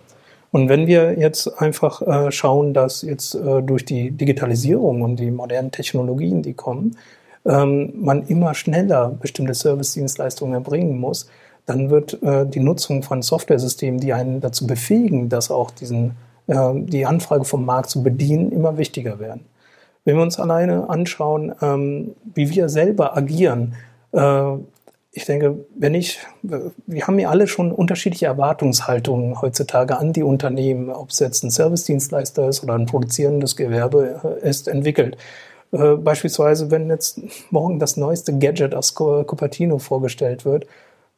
Und 0.52 0.68
wenn 0.68 0.86
wir 0.86 1.18
jetzt 1.18 1.60
einfach 1.60 2.00
äh, 2.02 2.30
schauen, 2.32 2.72
dass 2.72 3.02
jetzt 3.02 3.34
äh, 3.34 3.62
durch 3.62 3.84
die 3.84 4.10
Digitalisierung 4.10 5.02
und 5.02 5.16
die 5.16 5.30
modernen 5.30 5.70
Technologien, 5.70 6.42
die 6.42 6.54
kommen, 6.54 6.96
ähm, 7.44 7.92
man 7.96 8.26
immer 8.26 8.54
schneller 8.54 9.10
bestimmte 9.20 9.54
Service-Dienstleistungen 9.54 10.54
erbringen 10.54 10.98
muss, 10.98 11.28
dann 11.66 11.90
wird 11.90 12.22
äh, 12.22 12.46
die 12.46 12.60
Nutzung 12.60 13.02
von 13.02 13.22
Softwaresystemen, 13.22 14.00
die 14.00 14.12
einen 14.12 14.40
dazu 14.40 14.66
befähigen, 14.66 15.28
dass 15.28 15.50
auch 15.50 15.70
diesen, 15.70 16.12
äh, 16.46 16.72
die 16.74 17.04
Anfrage 17.04 17.44
vom 17.44 17.64
Markt 17.64 17.90
zu 17.90 18.02
bedienen, 18.02 18.52
immer 18.52 18.78
wichtiger 18.78 19.18
werden. 19.18 19.44
Wenn 20.04 20.16
wir 20.16 20.22
uns 20.22 20.38
alleine 20.38 20.88
anschauen, 20.88 21.52
ähm, 21.60 22.14
wie 22.34 22.48
wir 22.50 22.68
selber 22.68 23.16
agieren, 23.16 23.74
äh, 24.12 24.52
ich 25.16 25.24
denke, 25.24 25.64
wenn 25.74 25.94
ich, 25.94 26.18
wir 26.42 27.06
haben 27.06 27.18
ja 27.18 27.30
alle 27.30 27.46
schon 27.46 27.72
unterschiedliche 27.72 28.26
Erwartungshaltungen 28.26 29.40
heutzutage 29.40 29.96
an 29.96 30.12
die 30.12 30.22
Unternehmen, 30.22 30.90
ob 30.90 31.08
es 31.08 31.20
jetzt 31.20 31.42
ein 31.42 31.48
Servicedienstleister 31.48 32.46
ist 32.48 32.62
oder 32.62 32.74
ein 32.74 32.84
produzierendes 32.84 33.56
Gewerbe 33.56 34.38
ist, 34.42 34.68
entwickelt. 34.68 35.16
Äh, 35.72 35.94
beispielsweise, 35.94 36.70
wenn 36.70 36.90
jetzt 36.90 37.20
morgen 37.50 37.78
das 37.78 37.96
neueste 37.96 38.36
Gadget 38.38 38.74
aus 38.74 38.94
Cupertino 38.94 39.78
vorgestellt 39.78 40.44
wird, 40.44 40.66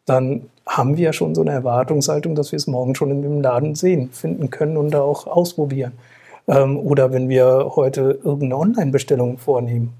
dann 0.04 0.48
haben 0.64 0.96
wir 0.96 1.06
ja 1.06 1.12
schon 1.12 1.34
so 1.34 1.40
eine 1.40 1.50
Erwartungshaltung, 1.50 2.36
dass 2.36 2.52
wir 2.52 2.56
es 2.56 2.68
morgen 2.68 2.94
schon 2.94 3.10
in 3.10 3.22
dem 3.22 3.42
Laden 3.42 3.74
sehen, 3.74 4.10
finden 4.12 4.48
können 4.50 4.76
und 4.76 4.92
da 4.92 5.00
auch 5.00 5.26
ausprobieren. 5.26 5.92
Ähm, 6.46 6.78
oder 6.78 7.12
wenn 7.12 7.28
wir 7.28 7.72
heute 7.74 8.20
irgendeine 8.22 8.58
Online-Bestellung 8.58 9.38
vornehmen, 9.38 9.92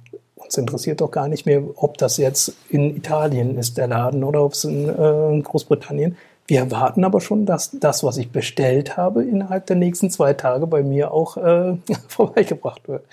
uns 0.48 0.56
interessiert 0.56 1.02
doch 1.02 1.10
gar 1.10 1.28
nicht 1.28 1.44
mehr, 1.44 1.62
ob 1.76 1.98
das 1.98 2.16
jetzt 2.16 2.54
in 2.70 2.96
Italien 2.96 3.58
ist, 3.58 3.76
der 3.76 3.86
Laden, 3.86 4.24
oder 4.24 4.42
ob 4.42 4.54
es 4.54 4.64
in, 4.64 4.88
äh, 4.88 5.40
Großbritannien. 5.42 6.16
Wir 6.46 6.60
erwarten 6.60 7.04
aber 7.04 7.20
schon, 7.20 7.44
dass 7.44 7.72
das, 7.78 8.02
was 8.02 8.16
ich 8.16 8.30
bestellt 8.30 8.96
habe, 8.96 9.22
innerhalb 9.22 9.66
der 9.66 9.76
nächsten 9.76 10.10
zwei 10.10 10.32
Tage 10.32 10.66
bei 10.66 10.82
mir 10.82 11.12
auch 11.12 11.36
äh, 11.36 11.76
vorbeigebracht 12.08 12.88
wird. 12.88 13.04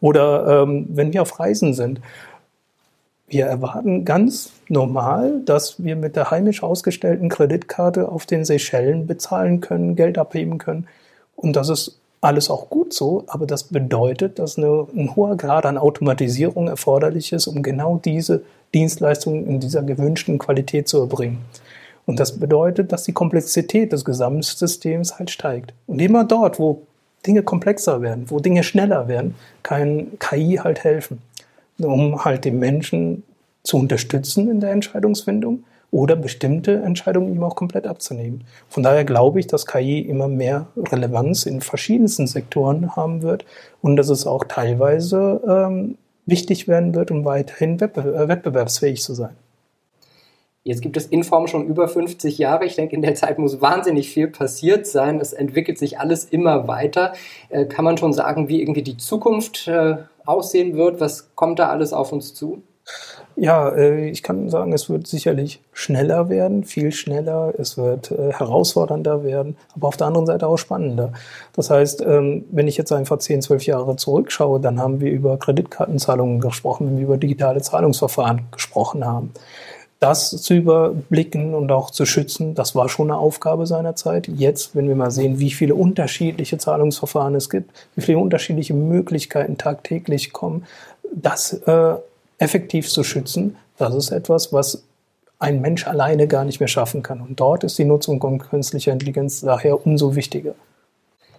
Oder 0.00 0.62
ähm, 0.62 0.86
wenn 0.90 1.12
wir 1.12 1.22
auf 1.22 1.40
Reisen 1.40 1.74
sind. 1.74 2.00
Wir 3.26 3.46
erwarten 3.46 4.04
ganz 4.04 4.52
normal, 4.68 5.40
dass 5.44 5.82
wir 5.82 5.96
mit 5.96 6.14
der 6.14 6.30
heimisch 6.30 6.62
ausgestellten 6.62 7.30
Kreditkarte 7.30 8.08
auf 8.08 8.26
den 8.26 8.44
Seychellen 8.44 9.08
bezahlen 9.08 9.60
können, 9.60 9.96
Geld 9.96 10.18
abheben 10.18 10.58
können. 10.58 10.86
Und 11.34 11.56
das 11.56 11.70
ist 11.70 11.98
alles 12.24 12.50
auch 12.50 12.70
gut 12.70 12.92
so, 12.92 13.24
aber 13.26 13.46
das 13.46 13.64
bedeutet, 13.64 14.38
dass 14.38 14.58
eine, 14.58 14.86
ein 14.94 15.14
hoher 15.14 15.36
Grad 15.36 15.66
an 15.66 15.78
Automatisierung 15.78 16.68
erforderlich 16.68 17.32
ist, 17.32 17.46
um 17.46 17.62
genau 17.62 18.00
diese 18.04 18.42
Dienstleistungen 18.72 19.46
in 19.46 19.60
dieser 19.60 19.82
gewünschten 19.82 20.38
Qualität 20.38 20.88
zu 20.88 21.00
erbringen. 21.00 21.38
Und 22.06 22.20
das 22.20 22.38
bedeutet, 22.38 22.92
dass 22.92 23.04
die 23.04 23.12
Komplexität 23.12 23.92
des 23.92 24.04
Gesamtsystems 24.04 25.18
halt 25.18 25.30
steigt. 25.30 25.72
Und 25.86 26.00
immer 26.00 26.24
dort, 26.24 26.58
wo 26.58 26.82
Dinge 27.26 27.42
komplexer 27.42 28.02
werden, 28.02 28.24
wo 28.28 28.40
Dinge 28.40 28.62
schneller 28.62 29.08
werden, 29.08 29.34
kann 29.62 30.18
KI 30.18 30.60
halt 30.62 30.84
helfen, 30.84 31.22
um 31.78 32.24
halt 32.24 32.44
den 32.44 32.58
Menschen 32.58 33.22
zu 33.62 33.78
unterstützen 33.78 34.50
in 34.50 34.60
der 34.60 34.72
Entscheidungsfindung 34.72 35.64
oder 35.94 36.16
bestimmte 36.16 36.82
Entscheidungen 36.82 37.32
ihm 37.32 37.44
auch 37.44 37.54
komplett 37.54 37.86
abzunehmen. 37.86 38.42
Von 38.68 38.82
daher 38.82 39.04
glaube 39.04 39.38
ich, 39.38 39.46
dass 39.46 39.64
KI 39.64 40.00
immer 40.00 40.26
mehr 40.26 40.66
Relevanz 40.76 41.46
in 41.46 41.60
verschiedensten 41.60 42.26
Sektoren 42.26 42.96
haben 42.96 43.22
wird 43.22 43.44
und 43.80 43.94
dass 43.94 44.08
es 44.08 44.26
auch 44.26 44.42
teilweise 44.42 45.40
ähm, 45.46 45.96
wichtig 46.26 46.66
werden 46.66 46.96
wird, 46.96 47.12
um 47.12 47.24
weiterhin 47.24 47.78
äh, 47.78 48.28
wettbewerbsfähig 48.28 49.02
zu 49.02 49.14
sein. 49.14 49.36
Jetzt 50.64 50.82
gibt 50.82 50.96
es 50.96 51.06
Inform 51.06 51.46
schon 51.46 51.64
über 51.64 51.86
50 51.86 52.38
Jahre. 52.38 52.64
Ich 52.64 52.74
denke, 52.74 52.96
in 52.96 53.02
der 53.02 53.14
Zeit 53.14 53.38
muss 53.38 53.60
wahnsinnig 53.60 54.10
viel 54.10 54.26
passiert 54.26 54.88
sein. 54.88 55.20
Es 55.20 55.32
entwickelt 55.32 55.78
sich 55.78 56.00
alles 56.00 56.24
immer 56.24 56.66
weiter. 56.66 57.12
Äh, 57.50 57.66
kann 57.66 57.84
man 57.84 57.98
schon 57.98 58.12
sagen, 58.12 58.48
wie 58.48 58.60
irgendwie 58.60 58.82
die 58.82 58.96
Zukunft 58.96 59.68
äh, 59.68 59.98
aussehen 60.26 60.74
wird? 60.74 60.98
Was 60.98 61.36
kommt 61.36 61.60
da 61.60 61.68
alles 61.68 61.92
auf 61.92 62.10
uns 62.12 62.34
zu? 62.34 62.64
Ja, 63.36 63.68
äh, 63.70 64.08
ich 64.10 64.22
kann 64.22 64.48
sagen, 64.48 64.72
es 64.72 64.88
wird 64.88 65.08
sicherlich 65.08 65.60
schneller 65.72 66.28
werden, 66.28 66.64
viel 66.64 66.92
schneller. 66.92 67.52
Es 67.58 67.76
wird 67.76 68.12
äh, 68.12 68.32
herausfordernder 68.32 69.24
werden, 69.24 69.56
aber 69.74 69.88
auf 69.88 69.96
der 69.96 70.06
anderen 70.06 70.26
Seite 70.26 70.46
auch 70.46 70.56
spannender. 70.56 71.12
Das 71.52 71.68
heißt, 71.68 72.02
ähm, 72.02 72.44
wenn 72.52 72.68
ich 72.68 72.76
jetzt 72.76 72.92
einfach 72.92 73.18
10, 73.18 73.42
12 73.42 73.66
Jahre 73.66 73.96
zurückschaue, 73.96 74.60
dann 74.60 74.78
haben 74.78 75.00
wir 75.00 75.10
über 75.10 75.36
Kreditkartenzahlungen 75.36 76.40
gesprochen, 76.40 76.86
wenn 76.86 76.96
wir 76.98 77.04
über 77.04 77.16
digitale 77.16 77.60
Zahlungsverfahren 77.60 78.42
gesprochen 78.52 79.04
haben. 79.04 79.32
Das 79.98 80.30
zu 80.30 80.54
überblicken 80.54 81.54
und 81.54 81.72
auch 81.72 81.90
zu 81.90 82.04
schützen, 82.04 82.54
das 82.54 82.74
war 82.74 82.88
schon 82.88 83.10
eine 83.10 83.18
Aufgabe 83.18 83.66
seiner 83.66 83.96
Zeit. 83.96 84.28
Jetzt, 84.28 84.76
wenn 84.76 84.86
wir 84.86 84.96
mal 84.96 85.10
sehen, 85.10 85.40
wie 85.40 85.50
viele 85.50 85.74
unterschiedliche 85.74 86.58
Zahlungsverfahren 86.58 87.34
es 87.34 87.48
gibt, 87.48 87.70
wie 87.96 88.02
viele 88.02 88.18
unterschiedliche 88.18 88.74
Möglichkeiten 88.74 89.56
tagtäglich 89.56 90.32
kommen, 90.32 90.66
das 91.14 91.54
äh, 91.66 91.94
effektiv 92.44 92.88
zu 92.88 93.02
schützen, 93.02 93.56
das 93.78 93.94
ist 93.94 94.10
etwas, 94.10 94.52
was 94.52 94.84
ein 95.38 95.60
Mensch 95.60 95.86
alleine 95.86 96.28
gar 96.28 96.44
nicht 96.44 96.60
mehr 96.60 96.68
schaffen 96.68 97.02
kann. 97.02 97.20
Und 97.20 97.40
dort 97.40 97.64
ist 97.64 97.78
die 97.78 97.84
Nutzung 97.84 98.20
von 98.20 98.38
künstlicher 98.38 98.92
Intelligenz 98.92 99.40
daher 99.40 99.84
umso 99.84 100.14
wichtiger. 100.14 100.54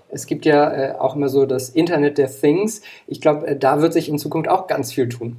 Es 0.10 0.26
gibt 0.28 0.46
ja 0.46 0.72
äh, 0.72 0.96
auch 0.98 1.16
immer 1.16 1.30
so 1.30 1.46
das 1.46 1.70
Internet 1.70 2.18
der 2.18 2.30
Things. 2.30 2.82
Ich 3.08 3.22
glaube, 3.22 3.48
äh, 3.48 3.58
da 3.58 3.82
wird 3.82 3.94
sich 3.94 4.10
in 4.10 4.20
Zukunft 4.20 4.50
auch 4.50 4.68
ganz 4.68 4.94
viel 4.94 5.10
tun. 5.10 5.38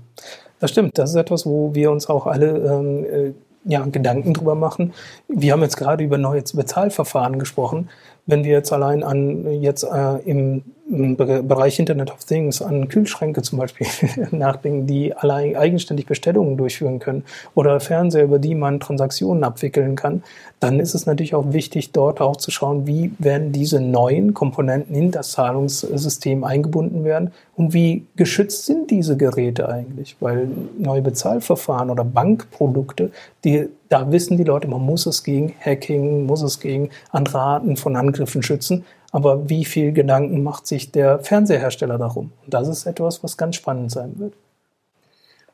Das 0.60 0.70
stimmt. 0.70 0.96
Das 0.98 1.10
ist 1.10 1.16
etwas, 1.16 1.46
wo 1.46 1.74
wir 1.74 1.90
uns 1.90 2.08
auch 2.08 2.26
alle 2.26 2.58
ähm, 2.58 3.04
äh, 3.04 3.32
ja, 3.64 3.84
Gedanken 3.84 4.32
drüber 4.32 4.54
machen. 4.54 4.92
Wir 5.28 5.52
haben 5.52 5.62
jetzt 5.62 5.76
gerade 5.76 6.04
über 6.04 6.18
neue 6.18 6.42
Bezahlverfahren 6.42 7.38
gesprochen. 7.38 7.88
Wenn 8.26 8.44
wir 8.44 8.52
jetzt 8.52 8.72
allein 8.72 9.02
an 9.02 9.60
jetzt 9.62 9.84
äh, 9.84 10.18
im 10.24 10.62
im 10.88 11.16
Bereich 11.16 11.78
Internet 11.78 12.12
of 12.12 12.24
Things 12.24 12.62
an 12.62 12.88
Kühlschränke 12.88 13.42
zum 13.42 13.58
Beispiel 13.58 13.86
nachdenken, 14.30 14.86
die 14.86 15.14
allein 15.14 15.56
eigenständig 15.56 16.06
Bestellungen 16.06 16.56
durchführen 16.56 17.00
können 17.00 17.24
oder 17.54 17.80
Fernseher, 17.80 18.24
über 18.24 18.38
die 18.38 18.54
man 18.54 18.78
Transaktionen 18.78 19.42
abwickeln 19.42 19.96
kann, 19.96 20.22
dann 20.60 20.78
ist 20.78 20.94
es 20.94 21.06
natürlich 21.06 21.34
auch 21.34 21.52
wichtig, 21.52 21.90
dort 21.92 22.20
auch 22.20 22.36
zu 22.36 22.50
schauen, 22.50 22.86
wie 22.86 23.12
werden 23.18 23.52
diese 23.52 23.80
neuen 23.80 24.32
Komponenten 24.32 24.94
in 24.94 25.10
das 25.10 25.32
Zahlungssystem 25.32 26.44
eingebunden 26.44 27.04
werden 27.04 27.32
und 27.56 27.74
wie 27.74 28.06
geschützt 28.14 28.66
sind 28.66 28.90
diese 28.90 29.16
Geräte 29.16 29.68
eigentlich, 29.68 30.16
weil 30.20 30.48
neue 30.78 31.02
Bezahlverfahren 31.02 31.90
oder 31.90 32.04
Bankprodukte, 32.04 33.10
die 33.44 33.68
da 33.88 34.10
wissen 34.10 34.36
die 34.36 34.44
Leute, 34.44 34.68
man 34.68 34.82
muss 34.82 35.06
es 35.06 35.22
gegen 35.22 35.54
Hacking, 35.60 36.26
muss 36.26 36.42
es 36.42 36.60
gegen 36.60 36.90
andere 37.10 37.38
Arten 37.38 37.76
von 37.76 37.96
Angriffen 37.96 38.42
schützen. 38.42 38.84
Aber 39.12 39.48
wie 39.48 39.64
viel 39.64 39.92
Gedanken 39.92 40.42
macht 40.42 40.66
sich 40.66 40.92
der 40.92 41.20
Fernsehersteller 41.20 41.96
darum? 41.98 42.32
Und 42.44 42.54
das 42.54 42.68
ist 42.68 42.86
etwas, 42.86 43.22
was 43.22 43.36
ganz 43.36 43.56
spannend 43.56 43.90
sein 43.90 44.18
wird. 44.18 44.34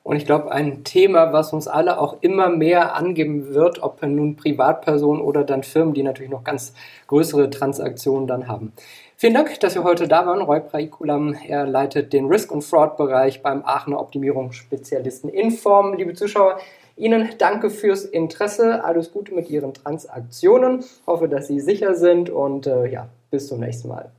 Und 0.04 0.16
ich 0.16 0.26
glaube, 0.26 0.50
ein 0.50 0.82
Thema, 0.82 1.32
was 1.32 1.52
uns 1.52 1.68
alle 1.68 2.00
auch 2.00 2.16
immer 2.22 2.48
mehr 2.48 2.96
angeben 2.96 3.54
wird, 3.54 3.82
ob 3.82 4.02
nun 4.02 4.34
Privatpersonen 4.34 5.22
oder 5.22 5.44
dann 5.44 5.62
Firmen, 5.62 5.94
die 5.94 6.02
natürlich 6.02 6.32
noch 6.32 6.42
ganz 6.42 6.74
größere 7.06 7.50
Transaktionen 7.50 8.26
dann 8.26 8.48
haben. 8.48 8.72
Vielen 9.16 9.34
Dank, 9.34 9.60
dass 9.60 9.76
wir 9.76 9.84
heute 9.84 10.08
da 10.08 10.26
waren. 10.26 10.42
Roy 10.42 10.58
Praikulam, 10.58 11.36
er 11.46 11.64
leitet 11.64 12.12
den 12.12 12.26
Risk- 12.26 12.50
und 12.50 12.62
Fraud-Bereich 12.62 13.42
beim 13.42 13.64
Aachener 13.64 14.00
Optimierungsspezialisten 14.00 15.30
Inform. 15.30 15.94
Liebe 15.94 16.14
Zuschauer, 16.14 16.58
Ihnen 16.96 17.28
danke 17.38 17.70
fürs 17.70 18.04
Interesse. 18.04 18.84
Alles 18.84 19.12
Gute 19.12 19.34
mit 19.34 19.50
Ihren 19.50 19.74
Transaktionen. 19.74 20.84
Hoffe, 21.06 21.28
dass 21.28 21.48
Sie 21.48 21.60
sicher 21.60 21.94
sind 21.94 22.30
und 22.30 22.66
äh, 22.66 22.86
ja, 22.86 23.08
bis 23.30 23.48
zum 23.48 23.60
nächsten 23.60 23.88
Mal. 23.88 24.10